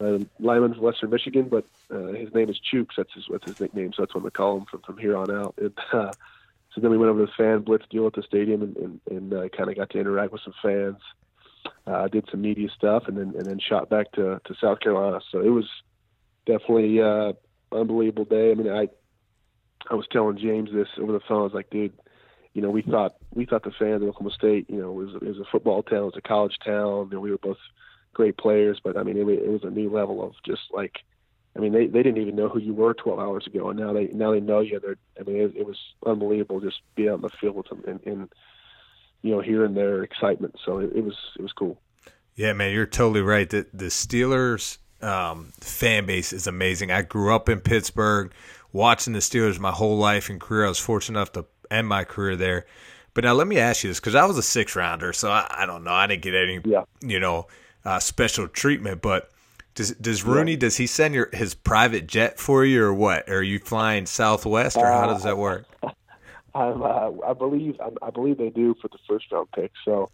Uh, 0.00 0.18
lineman 0.40 0.74
from 0.74 0.82
Western 0.82 1.10
Michigan, 1.10 1.48
but 1.48 1.64
uh, 1.90 2.12
his 2.12 2.34
name 2.34 2.50
is 2.50 2.60
Chuks. 2.60 2.96
That's 2.96 3.12
his 3.14 3.24
that's 3.30 3.46
his 3.46 3.60
nickname. 3.60 3.92
So 3.92 4.02
that's 4.02 4.14
what 4.14 4.24
we 4.24 4.30
call 4.30 4.58
him 4.58 4.66
from 4.66 4.80
from 4.80 4.98
here 4.98 5.16
on 5.16 5.30
out. 5.30 5.54
And, 5.58 5.72
uh, 5.92 6.12
so 6.74 6.80
then 6.80 6.90
we 6.90 6.98
went 6.98 7.10
over 7.10 7.20
to 7.20 7.26
the 7.26 7.32
fan 7.32 7.60
blitz 7.60 7.84
deal 7.90 8.06
at 8.06 8.14
the 8.14 8.22
stadium 8.22 8.62
and, 8.62 8.76
and, 8.76 9.00
and 9.10 9.34
uh, 9.34 9.48
kind 9.50 9.68
of 9.68 9.76
got 9.76 9.90
to 9.90 9.98
interact 9.98 10.32
with 10.32 10.40
some 10.42 10.54
fans. 10.62 10.96
Uh, 11.86 12.08
did 12.08 12.28
some 12.30 12.40
media 12.40 12.68
stuff 12.76 13.04
and 13.08 13.16
then 13.16 13.34
and 13.36 13.46
then 13.46 13.58
shot 13.58 13.88
back 13.88 14.12
to, 14.12 14.40
to 14.44 14.54
South 14.60 14.80
Carolina. 14.80 15.20
So 15.30 15.40
it 15.40 15.50
was 15.50 15.68
definitely 16.46 17.00
uh, 17.00 17.32
unbelievable 17.72 18.24
day. 18.24 18.50
I 18.50 18.54
mean, 18.54 18.70
I 18.70 18.88
I 19.90 19.94
was 19.94 20.06
telling 20.10 20.38
James 20.38 20.70
this 20.72 20.88
over 20.98 21.12
the 21.12 21.20
phone. 21.20 21.40
I 21.40 21.44
was 21.44 21.54
like, 21.54 21.70
dude, 21.70 21.92
you 22.54 22.62
know, 22.62 22.70
we 22.70 22.82
thought 22.82 23.16
we 23.34 23.46
thought 23.46 23.64
the 23.64 23.72
fans 23.72 24.02
of 24.02 24.08
Oklahoma 24.08 24.34
State, 24.34 24.68
you 24.68 24.80
know, 24.80 24.92
was 24.92 25.12
was 25.20 25.38
a 25.38 25.50
football 25.50 25.82
town, 25.82 25.98
it 25.98 26.04
was 26.04 26.16
a 26.16 26.22
college 26.22 26.56
town. 26.64 27.08
and 27.10 27.20
we 27.20 27.30
were 27.30 27.38
both 27.38 27.58
great 28.14 28.36
players, 28.36 28.78
but 28.82 28.96
I 28.96 29.02
mean, 29.02 29.16
it, 29.16 29.28
it 29.28 29.50
was 29.50 29.64
a 29.64 29.70
new 29.70 29.90
level 29.90 30.22
of 30.22 30.34
just 30.44 30.62
like 30.72 30.98
I 31.56 31.60
mean, 31.60 31.72
they, 31.72 31.86
they 31.86 32.02
didn't 32.02 32.22
even 32.22 32.36
know 32.36 32.48
who 32.48 32.60
you 32.60 32.72
were 32.72 32.94
12 32.94 33.18
hours 33.18 33.46
ago, 33.46 33.68
and 33.68 33.78
now 33.78 33.92
they 33.92 34.06
now 34.08 34.32
they 34.32 34.40
know 34.40 34.60
you. 34.60 34.80
They're, 34.80 34.96
I 35.20 35.22
mean, 35.24 35.36
it, 35.36 35.56
it 35.56 35.66
was 35.66 35.78
unbelievable 36.06 36.60
just 36.60 36.80
be 36.94 37.08
out 37.08 37.16
in 37.16 37.22
the 37.22 37.28
field 37.28 37.56
with 37.56 37.68
them 37.68 37.84
and, 37.86 38.00
and 38.06 38.32
you 39.22 39.30
know 39.30 39.40
hearing 39.40 39.74
their 39.74 40.02
excitement. 40.02 40.56
So 40.64 40.78
it, 40.78 40.92
it 40.94 41.04
was 41.04 41.16
it 41.38 41.42
was 41.42 41.52
cool. 41.52 41.78
Yeah, 42.34 42.52
man, 42.52 42.72
you're 42.72 42.86
totally 42.86 43.22
right. 43.22 43.48
The 43.48 43.66
the 43.72 43.86
Steelers 43.86 44.78
um, 45.02 45.52
fan 45.60 46.06
base 46.06 46.32
is 46.32 46.46
amazing. 46.46 46.90
I 46.90 47.02
grew 47.02 47.34
up 47.34 47.48
in 47.48 47.60
Pittsburgh, 47.60 48.32
watching 48.72 49.12
the 49.12 49.20
Steelers 49.20 49.58
my 49.58 49.72
whole 49.72 49.96
life 49.96 50.28
and 50.30 50.40
career. 50.40 50.66
I 50.66 50.68
was 50.68 50.78
fortunate 50.78 51.18
enough 51.18 51.32
to 51.32 51.46
end 51.70 51.88
my 51.88 52.04
career 52.04 52.36
there. 52.36 52.66
But 53.14 53.24
now 53.24 53.34
let 53.34 53.46
me 53.46 53.58
ask 53.58 53.84
you 53.84 53.90
this, 53.90 54.00
because 54.00 54.14
I 54.14 54.24
was 54.24 54.38
a 54.38 54.42
six 54.42 54.74
rounder, 54.74 55.12
so 55.12 55.30
I, 55.30 55.46
I, 55.50 55.66
don't 55.66 55.84
know. 55.84 55.92
I 55.92 56.06
didn't 56.06 56.22
get 56.22 56.34
any, 56.34 56.60
yeah. 56.64 56.84
you 57.02 57.20
know, 57.20 57.46
uh, 57.84 57.98
special 57.98 58.48
treatment. 58.48 59.02
But 59.02 59.30
does 59.74 59.90
does 59.96 60.24
Rooney 60.24 60.56
does 60.56 60.76
he 60.76 60.86
send 60.86 61.14
your 61.14 61.28
his 61.32 61.54
private 61.54 62.06
jet 62.06 62.38
for 62.38 62.64
you 62.64 62.82
or 62.82 62.94
what? 62.94 63.28
Are 63.28 63.42
you 63.42 63.58
flying 63.58 64.06
Southwest 64.06 64.76
or 64.76 64.86
how 64.86 65.06
does 65.06 65.24
that 65.24 65.36
work? 65.36 65.66
Uh, 66.54 67.10
I 67.26 67.32
believe 67.32 67.80
I, 67.80 68.06
I 68.06 68.10
believe 68.10 68.38
they 68.38 68.50
do 68.50 68.74
for 68.80 68.88
the 68.88 68.98
first 69.08 69.32
round 69.32 69.50
pick. 69.52 69.72
So 69.84 70.10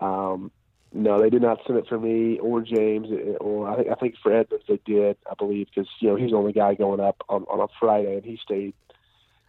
um, 0.00 0.50
no, 0.92 1.20
they 1.20 1.30
did 1.30 1.42
not 1.42 1.60
send 1.66 1.78
it 1.78 1.86
for 1.88 1.98
me 1.98 2.38
or 2.38 2.60
James, 2.62 3.08
or 3.40 3.68
I 3.68 3.76
think 3.76 3.88
I 3.90 3.94
think 3.94 4.14
for 4.22 4.32
Edmunds 4.32 4.64
they 4.68 4.80
did. 4.84 5.16
I 5.30 5.34
believe 5.34 5.68
because 5.74 5.88
you 6.00 6.08
know 6.08 6.16
he's 6.16 6.30
the 6.30 6.36
only 6.36 6.52
guy 6.52 6.74
going 6.74 7.00
up 7.00 7.22
on 7.28 7.44
on 7.44 7.60
a 7.60 7.66
Friday, 7.78 8.16
and 8.16 8.24
he 8.24 8.38
stayed. 8.42 8.74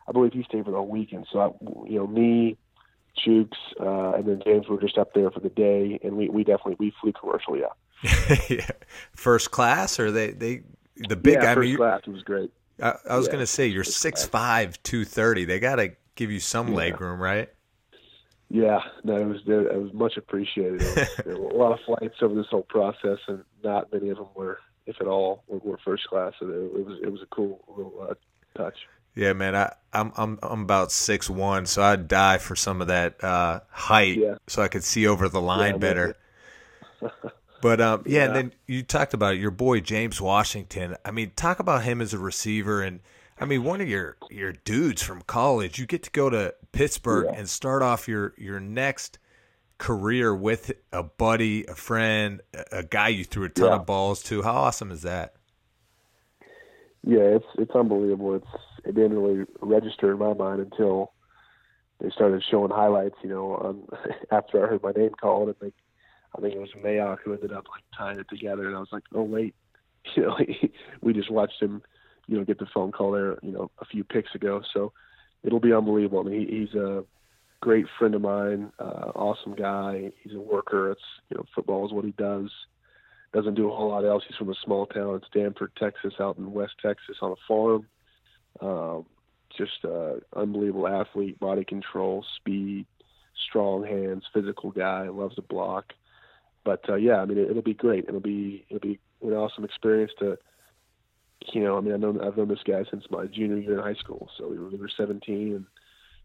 I 0.07 0.11
believe 0.11 0.33
he 0.33 0.43
stayed 0.43 0.65
for 0.65 0.71
the 0.71 0.81
weekend. 0.81 1.27
So 1.31 1.39
I, 1.39 1.89
you 1.89 1.99
know 1.99 2.07
me, 2.07 2.57
Chuks, 3.17 3.57
uh, 3.79 4.17
and 4.17 4.25
then 4.27 4.41
James 4.45 4.67
were 4.67 4.79
just 4.79 4.97
up 4.97 5.13
there 5.13 5.31
for 5.31 5.39
the 5.39 5.49
day, 5.49 5.99
and 6.03 6.17
we 6.17 6.29
we 6.29 6.43
definitely 6.43 6.75
we 6.79 6.93
flew 7.01 7.13
commercial, 7.13 7.57
yeah. 7.57 8.37
yeah. 8.49 8.69
First 9.13 9.51
class, 9.51 9.99
or 9.99 10.11
they 10.11 10.31
they 10.31 10.63
the 11.07 11.15
big 11.15 11.35
yeah, 11.35 11.41
guy. 11.41 11.55
First 11.55 11.65
I 11.65 11.67
mean, 11.67 11.77
class 11.77 12.07
was 12.07 12.23
great. 12.23 12.51
I, 12.81 12.95
I 13.09 13.17
was 13.17 13.27
yeah, 13.27 13.33
gonna 13.33 13.47
say 13.47 13.67
you're 13.67 13.83
six 13.83 14.25
five, 14.25 14.81
two 14.83 15.05
thirty. 15.05 15.45
They 15.45 15.59
gotta 15.59 15.93
give 16.17 16.31
you 16.31 16.39
some 16.39 16.69
yeah. 16.69 16.75
leg 16.75 17.01
room, 17.01 17.21
right? 17.21 17.49
Yeah, 18.49 18.79
no, 19.03 19.15
it 19.17 19.25
was 19.25 19.41
it 19.45 19.81
was 19.81 19.93
much 19.93 20.17
appreciated. 20.17 20.81
Was, 20.81 21.09
there 21.25 21.37
were 21.37 21.49
a 21.49 21.55
lot 21.55 21.73
of 21.73 21.79
flights 21.85 22.15
over 22.21 22.33
this 22.33 22.47
whole 22.49 22.63
process, 22.63 23.19
and 23.27 23.43
not 23.63 23.91
many 23.91 24.09
of 24.09 24.17
them 24.17 24.27
were, 24.35 24.59
if 24.85 24.99
at 25.01 25.07
all, 25.07 25.43
were, 25.47 25.59
were 25.59 25.79
first 25.83 26.07
class. 26.07 26.33
So 26.39 26.47
it, 26.47 26.85
was 26.85 26.99
it 27.03 27.11
was 27.11 27.21
a 27.21 27.25
cool 27.27 27.63
little 27.67 28.07
uh, 28.09 28.13
touch. 28.57 28.75
Yeah, 29.15 29.33
man, 29.33 29.55
I, 29.55 29.73
I'm 29.91 30.13
I'm 30.15 30.39
I'm 30.41 30.61
about 30.61 30.91
six 30.91 31.29
one, 31.29 31.65
so 31.65 31.81
I'd 31.81 32.07
die 32.07 32.37
for 32.37 32.55
some 32.55 32.81
of 32.81 32.87
that 32.87 33.21
uh, 33.23 33.61
height, 33.69 34.17
yeah. 34.17 34.35
so 34.47 34.61
I 34.61 34.69
could 34.69 34.83
see 34.83 35.07
over 35.07 35.27
the 35.27 35.41
line 35.41 35.73
yeah, 35.73 35.79
better. 35.79 36.15
But 37.61 37.81
um, 37.81 38.03
yeah, 38.05 38.19
yeah, 38.19 38.25
and 38.25 38.35
then 38.35 38.53
you 38.67 38.83
talked 38.83 39.13
about 39.13 39.37
your 39.37 39.51
boy 39.51 39.79
James 39.79 40.21
Washington. 40.21 40.95
I 41.03 41.11
mean, 41.11 41.31
talk 41.35 41.59
about 41.59 41.83
him 41.83 42.01
as 42.01 42.13
a 42.13 42.19
receiver, 42.19 42.81
and 42.81 42.99
I 43.39 43.45
mean, 43.45 43.63
one 43.63 43.81
of 43.81 43.87
your 43.87 44.17
your 44.29 44.53
dudes 44.53 45.01
from 45.01 45.21
college. 45.21 45.79
You 45.79 45.85
get 45.85 46.03
to 46.03 46.11
go 46.11 46.29
to 46.29 46.55
Pittsburgh 46.71 47.27
yeah. 47.31 47.39
and 47.39 47.49
start 47.49 47.81
off 47.81 48.07
your 48.07 48.33
your 48.37 48.59
next 48.59 49.19
career 49.77 50.33
with 50.35 50.71
a 50.91 51.03
buddy, 51.03 51.65
a 51.65 51.75
friend, 51.75 52.41
a 52.71 52.83
guy 52.83 53.09
you 53.09 53.23
threw 53.23 53.45
a 53.45 53.49
ton 53.49 53.69
yeah. 53.69 53.75
of 53.75 53.85
balls 53.85 54.23
to. 54.23 54.41
How 54.41 54.53
awesome 54.53 54.91
is 54.91 55.03
that? 55.03 55.35
Yeah, 57.03 57.19
it's 57.19 57.45
it's 57.57 57.75
unbelievable. 57.75 58.35
It's 58.35 58.47
it 58.85 58.95
didn't 58.95 59.17
really 59.17 59.45
register 59.61 60.11
in 60.11 60.17
my 60.17 60.33
mind 60.33 60.61
until 60.61 61.13
they 61.99 62.09
started 62.09 62.43
showing 62.49 62.71
highlights. 62.71 63.15
You 63.23 63.29
know, 63.29 63.57
um, 63.57 63.87
after 64.31 64.65
I 64.65 64.69
heard 64.69 64.83
my 64.83 64.91
name 64.91 65.11
called, 65.21 65.49
and 65.49 65.55
they 65.61 65.73
I 66.35 66.41
think 66.41 66.55
it 66.55 66.59
was 66.59 66.69
Mayock 66.83 67.19
who 67.23 67.33
ended 67.33 67.51
up 67.51 67.65
like 67.69 67.83
tying 67.97 68.19
it 68.19 68.27
together, 68.29 68.67
and 68.67 68.75
I 68.75 68.79
was 68.79 68.91
like, 68.91 69.03
oh 69.13 69.23
wait, 69.23 69.55
you 70.15 70.23
know, 70.23 70.37
we 71.01 71.13
just 71.13 71.31
watched 71.31 71.61
him, 71.61 71.81
you 72.27 72.37
know, 72.37 72.43
get 72.43 72.59
the 72.59 72.67
phone 72.73 72.91
call 72.91 73.11
there, 73.11 73.37
you 73.41 73.51
know, 73.51 73.71
a 73.79 73.85
few 73.85 74.03
picks 74.03 74.33
ago. 74.35 74.61
So 74.73 74.93
it'll 75.43 75.59
be 75.59 75.73
unbelievable. 75.73 76.19
I 76.19 76.23
mean, 76.23 76.47
he, 76.47 76.59
he's 76.59 76.75
a 76.75 77.03
great 77.61 77.85
friend 77.97 78.15
of 78.15 78.21
mine, 78.21 78.71
uh, 78.79 79.11
awesome 79.15 79.55
guy. 79.55 80.11
He's 80.23 80.33
a 80.33 80.39
worker. 80.39 80.91
It's 80.91 81.01
you 81.29 81.37
know, 81.37 81.45
football 81.55 81.85
is 81.85 81.93
what 81.93 82.05
he 82.05 82.11
does. 82.11 82.49
Doesn't 83.33 83.55
do 83.55 83.71
a 83.71 83.75
whole 83.75 83.89
lot 83.89 84.05
else. 84.05 84.23
He's 84.27 84.37
from 84.37 84.49
a 84.49 84.55
small 84.63 84.85
town 84.85 85.15
in 85.15 85.21
Stamford, 85.29 85.71
Texas, 85.77 86.13
out 86.19 86.37
in 86.37 86.53
West 86.53 86.73
Texas, 86.81 87.17
on 87.21 87.31
a 87.31 87.35
farm. 87.47 87.87
Um, 88.61 89.05
just 89.57 89.85
uh, 89.85 90.15
unbelievable 90.35 90.87
athlete, 90.87 91.39
body 91.39 91.63
control, 91.63 92.25
speed, 92.37 92.85
strong 93.49 93.85
hands, 93.85 94.23
physical 94.33 94.71
guy. 94.71 95.09
Loves 95.09 95.35
to 95.35 95.41
block 95.41 95.93
but 96.67 96.83
uh, 96.89 96.95
yeah, 96.95 97.21
I 97.21 97.25
mean, 97.25 97.37
it, 97.37 97.55
will 97.55 97.61
be 97.61 97.73
great. 97.73 98.03
It'll 98.09 98.19
be 98.19 98.65
it'll 98.67 98.81
be 98.81 98.99
an 99.21 99.31
awesome 99.31 99.63
experience 99.63 100.11
to, 100.19 100.37
you 101.53 101.63
know, 101.63 101.77
I 101.77 101.81
mean, 101.81 101.93
I 101.93 101.97
know 101.97 102.19
I've 102.21 102.37
known 102.37 102.47
this 102.47 102.63
guy 102.65 102.83
since 102.89 103.05
my 103.09 103.25
junior 103.25 103.57
year 103.57 103.77
in 103.77 103.83
high 103.83 103.99
school, 103.99 104.29
so 104.37 104.47
we 104.47 104.57
were, 104.57 104.69
we 104.69 104.77
were 104.77 104.89
17, 104.95 105.55
and 105.55 105.65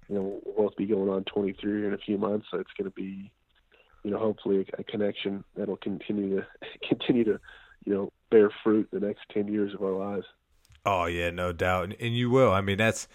you 0.08 0.14
know, 0.14 0.40
we'll 0.44 0.68
both 0.68 0.76
be 0.76 0.86
going 0.86 1.08
on 1.08 1.24
23 1.24 1.86
in 1.86 1.94
a 1.94 1.98
few 1.98 2.18
months, 2.18 2.46
so 2.50 2.58
it's 2.58 2.72
going 2.76 2.90
to 2.90 2.94
be, 2.94 3.30
you 4.02 4.10
know, 4.10 4.18
hopefully 4.18 4.66
a, 4.76 4.80
a 4.80 4.84
connection 4.84 5.44
that'll 5.56 5.76
continue 5.76 6.36
to 6.36 6.46
continue 6.88 7.24
to, 7.24 7.40
you 7.84 7.94
know, 7.94 8.12
bear 8.30 8.50
fruit 8.62 8.88
the 8.92 9.00
next 9.00 9.20
10 9.32 9.48
years 9.48 9.74
of 9.74 9.82
our 9.82 9.92
lives. 9.92 10.26
Oh 10.84 11.06
yeah, 11.06 11.30
no 11.30 11.52
doubt, 11.52 11.84
and, 11.84 11.96
and 12.00 12.16
you 12.16 12.28
will. 12.28 12.52
I 12.52 12.60
mean, 12.60 12.78
that's 12.78 13.06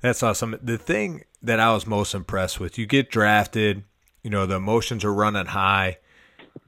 that's 0.00 0.22
awesome. 0.22 0.56
The 0.62 0.78
thing 0.78 1.24
that 1.42 1.58
I 1.58 1.72
was 1.72 1.86
most 1.86 2.14
impressed 2.14 2.60
with. 2.60 2.78
You 2.78 2.86
get 2.86 3.10
drafted, 3.10 3.84
you 4.22 4.30
know, 4.30 4.46
the 4.46 4.56
emotions 4.56 5.04
are 5.04 5.12
running 5.12 5.46
high. 5.46 5.98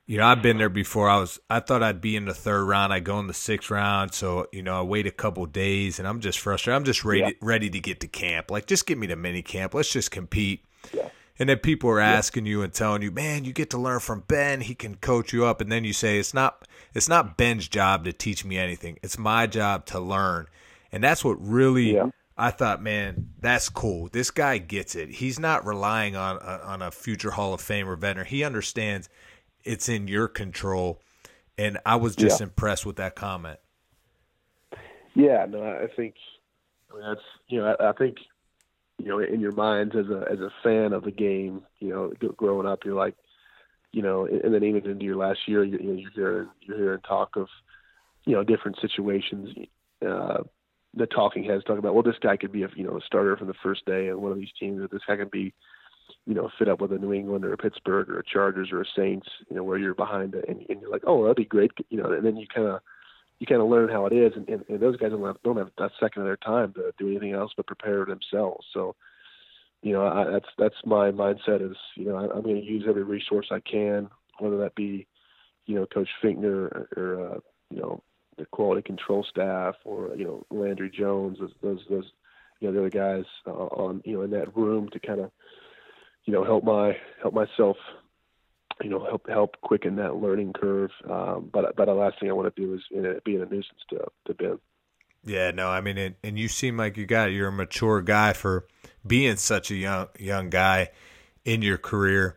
You 0.06 0.18
know, 0.18 0.26
I've 0.26 0.40
been 0.40 0.58
there 0.58 0.68
before. 0.68 1.08
I 1.08 1.18
was 1.18 1.40
I 1.50 1.58
thought 1.58 1.82
I'd 1.82 2.00
be 2.00 2.14
in 2.14 2.26
the 2.26 2.34
third 2.34 2.64
round. 2.64 2.92
I 2.92 3.00
go 3.00 3.18
in 3.18 3.26
the 3.26 3.34
sixth 3.34 3.70
round, 3.70 4.14
so 4.14 4.46
you 4.52 4.62
know, 4.62 4.78
I 4.78 4.82
wait 4.82 5.06
a 5.06 5.10
couple 5.10 5.44
days 5.46 5.98
and 5.98 6.06
I'm 6.06 6.20
just 6.20 6.38
frustrated. 6.38 6.76
I'm 6.76 6.84
just 6.84 7.04
ready 7.04 7.20
yeah. 7.22 7.30
ready 7.40 7.68
to 7.70 7.80
get 7.80 8.00
to 8.00 8.08
camp. 8.08 8.50
Like 8.50 8.66
just 8.66 8.86
give 8.86 8.98
me 8.98 9.08
the 9.08 9.16
mini 9.16 9.42
camp. 9.42 9.74
Let's 9.74 9.90
just 9.90 10.12
compete. 10.12 10.64
Yeah. 10.94 11.08
And 11.38 11.48
then 11.48 11.58
people 11.58 11.90
are 11.90 12.00
asking 12.00 12.46
you 12.46 12.62
and 12.62 12.72
telling 12.72 13.02
you, 13.02 13.10
"Man, 13.10 13.44
you 13.44 13.52
get 13.52 13.70
to 13.70 13.78
learn 13.78 14.00
from 14.00 14.20
Ben. 14.20 14.60
He 14.60 14.74
can 14.74 14.94
coach 14.94 15.32
you 15.32 15.44
up." 15.44 15.60
And 15.60 15.70
then 15.70 15.84
you 15.84 15.92
say, 15.92 16.18
"It's 16.18 16.32
not 16.32 16.68
it's 16.94 17.08
not 17.08 17.36
Ben's 17.36 17.66
job 17.66 18.04
to 18.04 18.12
teach 18.12 18.44
me 18.44 18.58
anything. 18.58 18.98
It's 19.02 19.18
my 19.18 19.48
job 19.48 19.86
to 19.86 19.98
learn." 19.98 20.46
And 20.92 21.02
that's 21.02 21.24
what 21.24 21.34
really 21.44 21.94
yeah. 21.94 22.10
I 22.38 22.50
thought, 22.50 22.82
man, 22.82 23.30
that's 23.40 23.68
cool. 23.68 24.08
This 24.12 24.30
guy 24.30 24.58
gets 24.58 24.94
it. 24.94 25.08
He's 25.08 25.38
not 25.38 25.66
relying 25.66 26.16
on 26.16 26.36
a, 26.36 26.60
on 26.64 26.82
a 26.82 26.90
future 26.90 27.30
Hall 27.30 27.54
of 27.54 27.60
Famer 27.60 27.98
veteran. 27.98 28.26
He 28.26 28.44
understands 28.44 29.08
it's 29.66 29.88
in 29.88 30.08
your 30.08 30.28
control, 30.28 31.00
and 31.58 31.78
I 31.84 31.96
was 31.96 32.16
just 32.16 32.40
yeah. 32.40 32.44
impressed 32.44 32.86
with 32.86 32.96
that 32.96 33.14
comment. 33.14 33.58
Yeah, 35.14 35.46
no, 35.48 35.62
I 35.62 35.86
think 35.94 36.14
I 36.92 37.08
that's 37.08 37.20
you 37.48 37.58
know 37.58 37.74
I, 37.78 37.90
I 37.90 37.92
think 37.92 38.16
you 38.98 39.08
know 39.08 39.18
in 39.18 39.40
your 39.40 39.52
minds 39.52 39.94
as 39.96 40.06
a 40.06 40.24
as 40.30 40.40
a 40.40 40.50
fan 40.62 40.92
of 40.92 41.04
the 41.04 41.10
game, 41.10 41.62
you 41.78 41.88
know, 41.88 42.12
growing 42.36 42.66
up, 42.66 42.80
you're 42.84 42.94
like, 42.94 43.14
you 43.92 44.02
know, 44.02 44.26
and 44.26 44.52
then 44.52 44.62
even 44.62 44.88
into 44.90 45.04
your 45.04 45.16
last 45.16 45.40
year, 45.46 45.64
you, 45.64 45.78
you 45.78 45.92
know, 45.92 45.94
you're 45.94 46.10
hearing 46.10 46.48
you're 46.60 46.78
hearing 46.78 47.00
talk 47.00 47.36
of 47.36 47.48
you 48.24 48.34
know 48.34 48.44
different 48.44 48.78
situations. 48.80 49.48
Uh, 50.06 50.42
the 50.94 51.06
talking 51.06 51.44
heads 51.44 51.64
talk 51.64 51.78
about, 51.78 51.94
well, 51.94 52.02
this 52.02 52.18
guy 52.20 52.36
could 52.36 52.52
be 52.52 52.62
a 52.62 52.68
you 52.76 52.84
know 52.84 52.96
a 52.96 53.00
starter 53.06 53.36
from 53.36 53.46
the 53.48 53.54
first 53.62 53.84
day 53.86 54.10
on 54.10 54.20
one 54.20 54.32
of 54.32 54.38
these 54.38 54.52
teams, 54.58 54.80
or 54.80 54.88
this 54.88 55.02
guy 55.06 55.16
could 55.16 55.30
be, 55.30 55.54
you 56.26 56.34
know, 56.34 56.50
fit 56.58 56.68
up 56.68 56.80
with 56.80 56.92
a 56.92 56.98
New 56.98 57.12
England 57.12 57.44
or 57.44 57.52
a 57.52 57.56
Pittsburgh 57.56 58.08
or 58.08 58.18
a 58.18 58.24
Chargers 58.24 58.70
or 58.72 58.82
a 58.82 58.86
Saints, 58.96 59.28
you 59.48 59.56
know, 59.56 59.64
where 59.64 59.78
you're 59.78 59.94
behind 59.94 60.34
and, 60.34 60.64
and 60.68 60.80
you're 60.80 60.90
like, 60.90 61.04
oh, 61.06 61.22
that'd 61.22 61.36
be 61.36 61.44
great, 61.44 61.70
you 61.88 61.98
know, 61.98 62.12
and 62.12 62.24
then 62.24 62.36
you 62.36 62.46
kind 62.52 62.66
of 62.66 62.80
you 63.38 63.46
kind 63.46 63.60
of 63.60 63.68
learn 63.68 63.90
how 63.90 64.06
it 64.06 64.14
is, 64.14 64.32
and, 64.34 64.48
and, 64.48 64.64
and 64.66 64.80
those 64.80 64.96
guys 64.96 65.10
don't 65.10 65.22
have, 65.22 65.36
don't 65.44 65.58
have 65.58 65.70
that 65.76 65.90
second 66.00 66.22
of 66.22 66.26
their 66.26 66.38
time 66.38 66.72
to 66.72 66.92
do 66.98 67.10
anything 67.10 67.32
else 67.32 67.52
but 67.54 67.66
prepare 67.66 68.06
themselves. 68.06 68.66
So, 68.72 68.96
you 69.82 69.92
know, 69.92 70.06
I, 70.06 70.30
that's 70.30 70.48
that's 70.56 70.74
my 70.86 71.10
mindset 71.10 71.60
is, 71.70 71.76
you 71.96 72.06
know, 72.06 72.16
I, 72.16 72.34
I'm 72.34 72.42
going 72.42 72.56
to 72.56 72.62
use 72.62 72.84
every 72.88 73.02
resource 73.02 73.48
I 73.50 73.60
can, 73.60 74.08
whether 74.38 74.56
that 74.58 74.74
be, 74.74 75.06
you 75.66 75.74
know, 75.74 75.84
Coach 75.84 76.08
Fichtner 76.24 76.46
or, 76.72 76.88
or 76.96 77.30
uh, 77.30 77.38
you 77.70 77.80
know, 77.80 78.02
the 78.38 78.46
quality 78.46 78.82
control 78.82 79.24
staff 79.28 79.74
or 79.84 80.14
you 80.16 80.24
know 80.24 80.46
Landry 80.50 80.90
Jones, 80.90 81.38
those 81.38 81.52
those, 81.62 81.80
those 81.88 82.04
you 82.60 82.68
know 82.68 82.74
the 82.74 82.80
other 82.80 82.90
guys 82.90 83.24
uh, 83.46 83.50
on 83.50 84.02
you 84.04 84.14
know 84.14 84.22
in 84.22 84.30
that 84.30 84.56
room 84.56 84.88
to 84.90 85.00
kind 85.00 85.20
of 85.20 85.30
you 86.26 86.32
know 86.32 86.44
help 86.44 86.64
my 86.64 86.96
help 87.22 87.34
myself 87.34 87.76
you 88.82 88.90
know 88.90 89.04
help 89.04 89.28
help 89.28 89.60
quicken 89.62 89.96
that 89.96 90.16
learning 90.16 90.52
curve. 90.52 90.90
Um, 91.08 91.50
but 91.52 91.74
but 91.76 91.86
the 91.86 91.94
last 91.94 92.20
thing 92.20 92.28
I 92.28 92.32
want 92.32 92.54
to 92.54 92.62
do 92.62 92.74
is 92.74 92.82
you 92.90 93.00
know, 93.00 93.18
be 93.24 93.36
a 93.36 93.46
nuisance 93.46 93.80
to 93.90 94.04
to 94.26 94.34
Ben. 94.34 94.58
Yeah, 95.24 95.50
no, 95.50 95.68
I 95.68 95.80
mean, 95.80 95.98
and, 95.98 96.14
and 96.22 96.38
you 96.38 96.46
seem 96.46 96.76
like 96.76 96.96
you 96.96 97.06
got 97.06 97.32
you're 97.32 97.48
a 97.48 97.52
mature 97.52 98.02
guy 98.02 98.32
for 98.32 98.66
being 99.04 99.36
such 99.36 99.70
a 99.70 99.74
young 99.74 100.08
young 100.18 100.50
guy 100.50 100.90
in 101.44 101.62
your 101.62 101.78
career. 101.78 102.36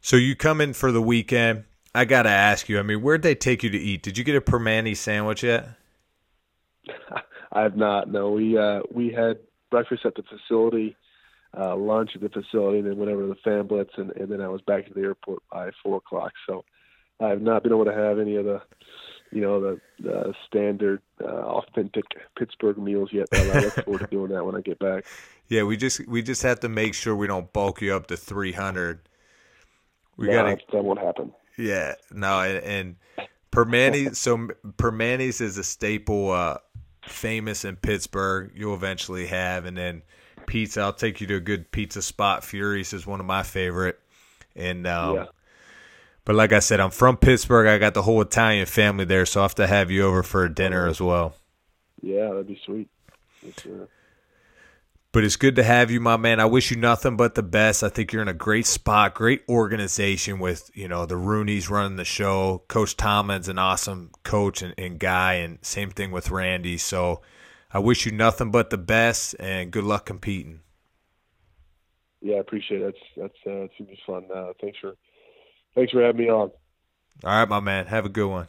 So 0.00 0.16
you 0.16 0.36
come 0.36 0.60
in 0.60 0.72
for 0.72 0.92
the 0.92 1.02
weekend. 1.02 1.64
I 1.94 2.04
gotta 2.04 2.30
ask 2.30 2.68
you. 2.68 2.78
I 2.78 2.82
mean, 2.82 3.02
where'd 3.02 3.22
they 3.22 3.34
take 3.34 3.62
you 3.62 3.70
to 3.70 3.78
eat? 3.78 4.02
Did 4.02 4.18
you 4.18 4.24
get 4.24 4.36
a 4.36 4.40
Primanti 4.40 4.96
sandwich 4.96 5.42
yet? 5.42 5.68
I 7.52 7.62
have 7.62 7.76
not. 7.76 8.10
No, 8.10 8.30
we 8.30 8.56
uh, 8.58 8.80
we 8.90 9.12
had 9.12 9.38
breakfast 9.70 10.06
at 10.06 10.14
the 10.14 10.22
facility, 10.22 10.96
uh, 11.58 11.76
lunch 11.76 12.10
at 12.14 12.20
the 12.20 12.28
facility, 12.28 12.78
and 12.78 12.88
then 12.88 12.96
went 12.96 13.10
over 13.10 13.22
to 13.22 13.28
the 13.28 13.34
fan 13.36 13.66
blitz, 13.66 13.92
and, 13.96 14.10
and 14.12 14.30
then 14.30 14.40
I 14.40 14.48
was 14.48 14.60
back 14.62 14.86
to 14.86 14.94
the 14.94 15.00
airport 15.00 15.42
by 15.52 15.70
four 15.82 15.96
o'clock. 15.96 16.32
So 16.46 16.64
I 17.20 17.28
have 17.28 17.42
not 17.42 17.62
been 17.62 17.72
able 17.72 17.84
to 17.84 17.94
have 17.94 18.18
any 18.18 18.36
of 18.36 18.44
the, 18.44 18.62
you 19.30 19.40
know, 19.40 19.60
the, 19.60 19.80
the 20.00 20.34
standard 20.46 21.02
uh, 21.22 21.26
authentic 21.26 22.04
Pittsburgh 22.38 22.78
meals 22.78 23.10
yet. 23.12 23.28
But 23.30 23.40
I 23.40 23.60
look 23.60 23.74
forward 23.84 24.00
to 24.00 24.06
doing 24.06 24.30
that 24.32 24.44
when 24.44 24.56
I 24.56 24.60
get 24.60 24.78
back. 24.78 25.04
Yeah, 25.48 25.64
we 25.64 25.76
just 25.76 26.08
we 26.08 26.22
just 26.22 26.42
have 26.44 26.60
to 26.60 26.70
make 26.70 26.94
sure 26.94 27.14
we 27.14 27.26
don't 27.26 27.52
bulk 27.52 27.82
you 27.82 27.94
up 27.94 28.06
to 28.06 28.16
three 28.16 28.52
hundred. 28.52 29.00
We 30.16 30.28
no, 30.28 30.32
gotta 30.32 30.58
that 30.72 30.82
won't 30.82 30.98
happen. 30.98 31.32
Yeah, 31.58 31.96
no, 32.10 32.40
and, 32.40 32.64
and 32.64 32.96
Primanti. 33.50 34.16
so 34.16 34.48
Primanti's 34.78 35.42
is 35.42 35.58
a 35.58 35.64
staple, 35.64 36.30
uh, 36.30 36.58
famous 37.06 37.66
in 37.66 37.76
Pittsburgh. 37.76 38.52
You'll 38.54 38.74
eventually 38.74 39.26
have, 39.26 39.66
and 39.66 39.76
then 39.76 40.02
pizza. 40.46 40.80
I'll 40.80 40.92
take 40.92 41.20
you 41.20 41.26
to 41.28 41.36
a 41.36 41.40
good 41.40 41.70
pizza 41.70 42.02
spot. 42.02 42.44
Fiori's 42.44 42.92
is 42.92 43.06
one 43.06 43.20
of 43.20 43.26
my 43.26 43.42
favorite, 43.42 43.98
and 44.54 44.86
um, 44.86 45.16
yeah. 45.16 45.24
But 46.24 46.36
like 46.36 46.52
I 46.52 46.60
said, 46.60 46.78
I'm 46.78 46.90
from 46.90 47.16
Pittsburgh. 47.16 47.66
I 47.66 47.78
got 47.78 47.94
the 47.94 48.02
whole 48.02 48.20
Italian 48.20 48.66
family 48.66 49.04
there, 49.04 49.26
so 49.26 49.40
I 49.40 49.44
have 49.44 49.56
to 49.56 49.66
have 49.66 49.90
you 49.90 50.06
over 50.06 50.22
for 50.22 50.44
a 50.44 50.54
dinner 50.54 50.86
as 50.86 51.00
well. 51.00 51.34
Yeah, 52.00 52.28
that'd 52.28 52.46
be 52.46 52.60
sweet. 52.64 52.88
But 55.12 55.24
it's 55.24 55.36
good 55.36 55.56
to 55.56 55.62
have 55.62 55.90
you, 55.90 56.00
my 56.00 56.16
man. 56.16 56.40
I 56.40 56.46
wish 56.46 56.70
you 56.70 56.76
nothing 56.76 57.16
but 57.16 57.34
the 57.34 57.42
best. 57.42 57.82
I 57.82 57.90
think 57.90 58.12
you're 58.12 58.22
in 58.22 58.28
a 58.28 58.34
great 58.34 58.66
spot, 58.66 59.14
great 59.14 59.42
organization 59.48 60.38
with, 60.38 60.70
you 60.74 60.88
know, 60.88 61.04
the 61.04 61.16
Rooneys 61.16 61.68
running 61.68 61.96
the 61.96 62.04
show. 62.04 62.62
Coach 62.68 62.96
Tomlin's 62.96 63.48
an 63.48 63.58
awesome 63.58 64.10
coach 64.22 64.62
and, 64.62 64.74
and 64.78 64.98
guy, 64.98 65.34
and 65.34 65.58
same 65.60 65.90
thing 65.90 66.12
with 66.12 66.30
Randy. 66.30 66.78
So 66.78 67.20
I 67.72 67.78
wish 67.78 68.06
you 68.06 68.12
nothing 68.12 68.50
but 68.50 68.70
the 68.70 68.78
best 68.78 69.34
and 69.40 69.70
good 69.70 69.84
luck 69.84 70.06
competing. 70.06 70.60
Yeah, 72.20 72.36
I 72.36 72.40
appreciate 72.40 72.82
it. 72.82 72.94
That's 73.16 73.34
that's 73.44 73.70
uh, 73.80 73.84
be 73.84 73.98
fun. 74.06 74.28
Uh, 74.34 74.52
thanks 74.60 74.78
for 74.78 74.94
thanks 75.74 75.92
for 75.92 76.02
having 76.02 76.20
me 76.20 76.30
on. 76.30 76.50
All 77.24 77.38
right, 77.38 77.48
my 77.48 77.60
man. 77.60 77.86
Have 77.86 78.06
a 78.06 78.10
good 78.10 78.28
one. 78.28 78.48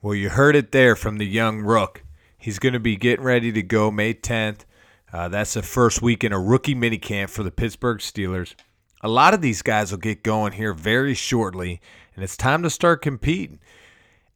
Well, 0.00 0.14
you 0.14 0.30
heard 0.30 0.56
it 0.56 0.72
there 0.72 0.96
from 0.96 1.18
the 1.18 1.26
young 1.26 1.60
rook. 1.60 2.04
He's 2.36 2.58
going 2.58 2.72
to 2.72 2.80
be 2.80 2.96
getting 2.96 3.24
ready 3.24 3.52
to 3.52 3.62
go 3.62 3.90
May 3.90 4.14
10th 4.14 4.64
uh, 5.12 5.28
that's 5.28 5.54
the 5.54 5.62
first 5.62 6.00
week 6.00 6.24
in 6.24 6.32
a 6.32 6.40
rookie 6.40 6.74
minicamp 6.74 7.28
for 7.28 7.42
the 7.42 7.50
Pittsburgh 7.50 7.98
Steelers. 7.98 8.54
A 9.02 9.08
lot 9.08 9.34
of 9.34 9.42
these 9.42 9.60
guys 9.60 9.90
will 9.90 9.98
get 9.98 10.22
going 10.22 10.52
here 10.52 10.72
very 10.72 11.14
shortly, 11.14 11.80
and 12.14 12.24
it's 12.24 12.36
time 12.36 12.62
to 12.62 12.70
start 12.70 13.02
competing. 13.02 13.60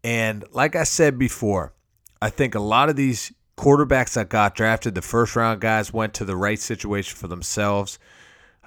And 0.04 0.44
like 0.52 0.76
I 0.76 0.84
said 0.84 1.18
before, 1.18 1.72
I 2.20 2.28
think 2.28 2.54
a 2.54 2.60
lot 2.60 2.90
of 2.90 2.96
these 2.96 3.32
quarterbacks 3.56 4.14
that 4.14 4.28
got 4.28 4.54
drafted, 4.54 4.94
the 4.94 5.02
first 5.02 5.36
round 5.36 5.60
guys, 5.60 5.92
went 5.92 6.14
to 6.14 6.24
the 6.24 6.36
right 6.36 6.58
situation 6.58 7.16
for 7.16 7.28
themselves 7.28 7.98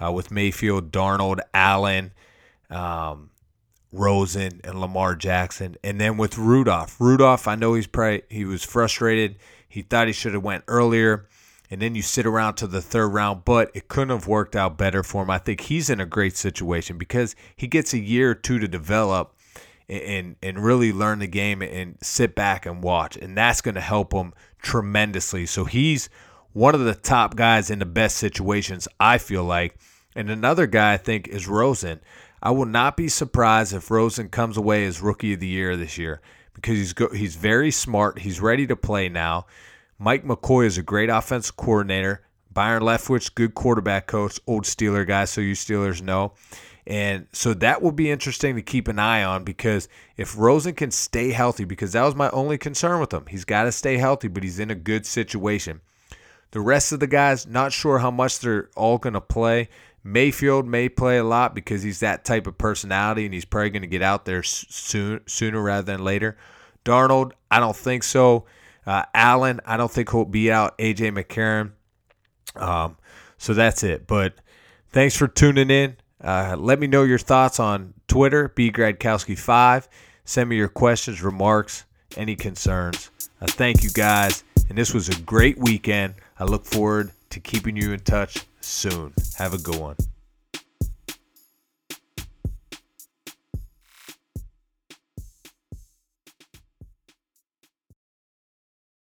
uh, 0.04 0.12
with 0.12 0.32
Mayfield, 0.32 0.92
Darnold, 0.92 1.40
Allen, 1.54 2.12
um, 2.70 3.30
Rosen, 3.92 4.62
and 4.64 4.80
Lamar 4.80 5.16
Jackson. 5.16 5.76
And 5.84 6.00
then 6.00 6.18
with 6.18 6.38
Rudolph, 6.38 7.00
Rudolph, 7.00 7.48
I 7.48 7.56
know 7.56 7.74
he's 7.74 7.88
probably 7.88 8.24
he 8.30 8.46
was 8.46 8.64
frustrated. 8.64 9.38
He 9.68 9.82
thought 9.82 10.08
he 10.08 10.14
should 10.14 10.34
have 10.34 10.44
went 10.44 10.64
earlier 10.68 11.28
and 11.70 11.82
then 11.82 11.96
you 11.96 12.02
sit 12.02 12.26
around 12.26 12.56
to 12.56 12.68
the 12.68 12.82
third 12.82 13.10
round, 13.10 13.46
but 13.46 13.70
it 13.74 13.88
couldn't 13.88 14.10
have 14.10 14.28
worked 14.28 14.56
out 14.56 14.78
better 14.78 15.04
for 15.04 15.24
him. 15.24 15.30
I 15.30 15.38
think 15.38 15.62
he's 15.62 15.90
in 15.90 16.00
a 16.00 16.06
great 16.06 16.36
situation 16.36 16.98
because 16.98 17.36
he 17.56 17.68
gets 17.68 17.94
a 17.94 18.00
year 18.00 18.32
or 18.32 18.36
two 18.36 18.58
to 18.60 18.68
develop 18.68 19.36
and 19.90 20.36
and 20.42 20.64
really 20.64 20.94
learn 20.94 21.20
the 21.20 21.28
game 21.28 21.62
and 21.62 21.98
sit 22.02 22.36
back 22.36 22.66
and 22.66 22.84
watch, 22.84 23.18
and 23.18 23.38
that's 23.38 23.62
going 23.62 23.76
to 23.76 23.82
help 23.82 24.14
him 24.14 24.34
tremendously. 24.62 25.46
So 25.46 25.66
he's 25.66 26.10
one 26.54 26.76
of 26.76 26.82
the 26.82 26.96
top 26.96 27.36
guys 27.36 27.70
in 27.70 27.80
the 27.80 27.86
best 27.86 28.18
situations, 28.18 28.88
I 29.00 29.18
feel 29.18 29.44
like. 29.44 29.78
And 30.16 30.30
another 30.30 30.68
guy 30.68 30.94
I 30.94 30.98
think 30.98 31.28
is 31.28 31.48
Rosen. 31.48 32.00
I 32.42 32.52
will 32.52 32.66
not 32.66 32.98
be 32.98 33.10
surprised 33.10 33.74
if 33.74 33.92
Rosen 33.92 34.30
comes 34.30 34.58
away 34.58 34.86
as 34.86 35.02
rookie 35.02 35.34
of 35.34 35.40
the 35.40 35.48
year 35.48 35.76
this 35.76 35.98
year 35.98 36.22
because 36.54 36.78
he's 36.78 36.94
go, 36.94 37.10
he's 37.10 37.36
very 37.36 37.72
smart. 37.72 38.20
He's 38.20 38.40
ready 38.40 38.66
to 38.68 38.76
play 38.76 39.10
now. 39.10 39.46
Mike 39.98 40.24
McCoy 40.24 40.66
is 40.66 40.78
a 40.78 40.84
great 40.84 41.10
offensive 41.10 41.58
coordinator. 41.58 42.22
Byron 42.52 42.84
Leftwich, 42.84 43.36
good 43.36 43.54
quarterback 43.54 44.08
coach, 44.08 44.40
old 44.48 44.64
Steeler 44.64 45.06
guy, 45.06 45.26
so 45.26 45.42
you 45.42 45.54
Steelers 45.54 46.02
know. 46.02 46.34
And 46.90 47.28
so 47.32 47.54
that 47.54 47.84
will 47.84 47.92
be 47.92 48.10
interesting 48.10 48.56
to 48.56 48.64
keep 48.64 48.88
an 48.88 48.98
eye 48.98 49.24
on 49.24 49.44
because 49.44 49.88
if 50.18 50.36
Rosen 50.36 50.74
can 50.74 50.90
stay 50.90 51.30
healthy, 51.30 51.64
because 51.64 51.92
that 51.92 52.04
was 52.04 52.16
my 52.16 52.32
only 52.32 52.58
concern 52.58 53.00
with 53.00 53.14
him. 53.14 53.28
He's 53.30 53.46
got 53.46 53.66
to 53.66 53.72
stay 53.72 53.98
healthy, 53.98 54.28
but 54.28 54.42
he's 54.42 54.58
in 54.58 54.72
a 54.72 54.76
good 54.76 55.06
situation. 55.06 55.82
The 56.50 56.62
rest 56.62 56.92
of 56.92 57.00
the 57.00 57.06
guys, 57.06 57.46
not 57.46 57.72
sure 57.74 58.00
how 58.00 58.10
much 58.10 58.40
they're 58.40 58.72
all 58.76 58.98
going 58.98 59.14
to 59.14 59.22
play. 59.22 59.70
Mayfield 60.04 60.66
may 60.66 60.90
play 60.90 61.20
a 61.20 61.24
lot 61.24 61.54
because 61.54 61.84
he's 61.84 62.00
that 62.00 62.26
type 62.26 62.48
of 62.48 62.58
personality 62.58 63.26
and 63.26 63.36
he's 63.36 63.46
probably 63.46 63.70
going 63.70 63.84
to 63.84 63.88
get 63.88 64.02
out 64.02 64.26
there 64.26 64.42
soon, 64.42 65.22
sooner 65.28 65.62
rather 65.62 65.84
than 65.84 66.04
later. 66.04 66.38
Darnold, 66.86 67.34
I 67.52 67.60
don't 67.60 67.76
think 67.76 68.02
so. 68.02 68.46
Uh, 68.88 69.04
Allen, 69.14 69.62
I 69.64 69.78
don't 69.78 69.92
think 69.92 70.10
he'll 70.10 70.26
be 70.26 70.52
out. 70.52 70.76
AJ 70.80 71.12
McCarron. 71.16 71.74
Um, 72.60 72.98
so 73.38 73.54
that's 73.54 73.84
it. 73.84 74.08
But 74.08 74.34
thanks 74.90 75.16
for 75.16 75.28
tuning 75.28 75.70
in. 75.70 75.98
Uh, 76.22 76.56
let 76.58 76.80
me 76.80 76.88
know 76.88 77.04
your 77.04 77.18
thoughts 77.18 77.60
on 77.60 77.94
Twitter, 78.08 78.50
bgradkowski5. 78.50 79.88
Send 80.26 80.50
me 80.50 80.58
your 80.58 80.68
questions, 80.68 81.22
remarks, 81.22 81.86
any 82.18 82.36
concerns. 82.36 83.10
Uh, 83.42 83.48
thank 83.48 83.84
you 83.84 83.90
guys. 83.90 84.44
And 84.68 84.78
this 84.78 84.94
was 84.94 85.10
a 85.10 85.20
great 85.22 85.58
weekend. 85.58 86.16
I 86.38 86.44
look 86.44 86.66
forward 86.66 87.12
to 87.32 87.40
keeping 87.40 87.76
you 87.76 87.94
in 87.94 88.02
touch 88.02 88.46
soon. 88.62 89.14
Have 89.38 89.54
a 89.54 89.58
good 89.58 89.80
one. 89.80 89.96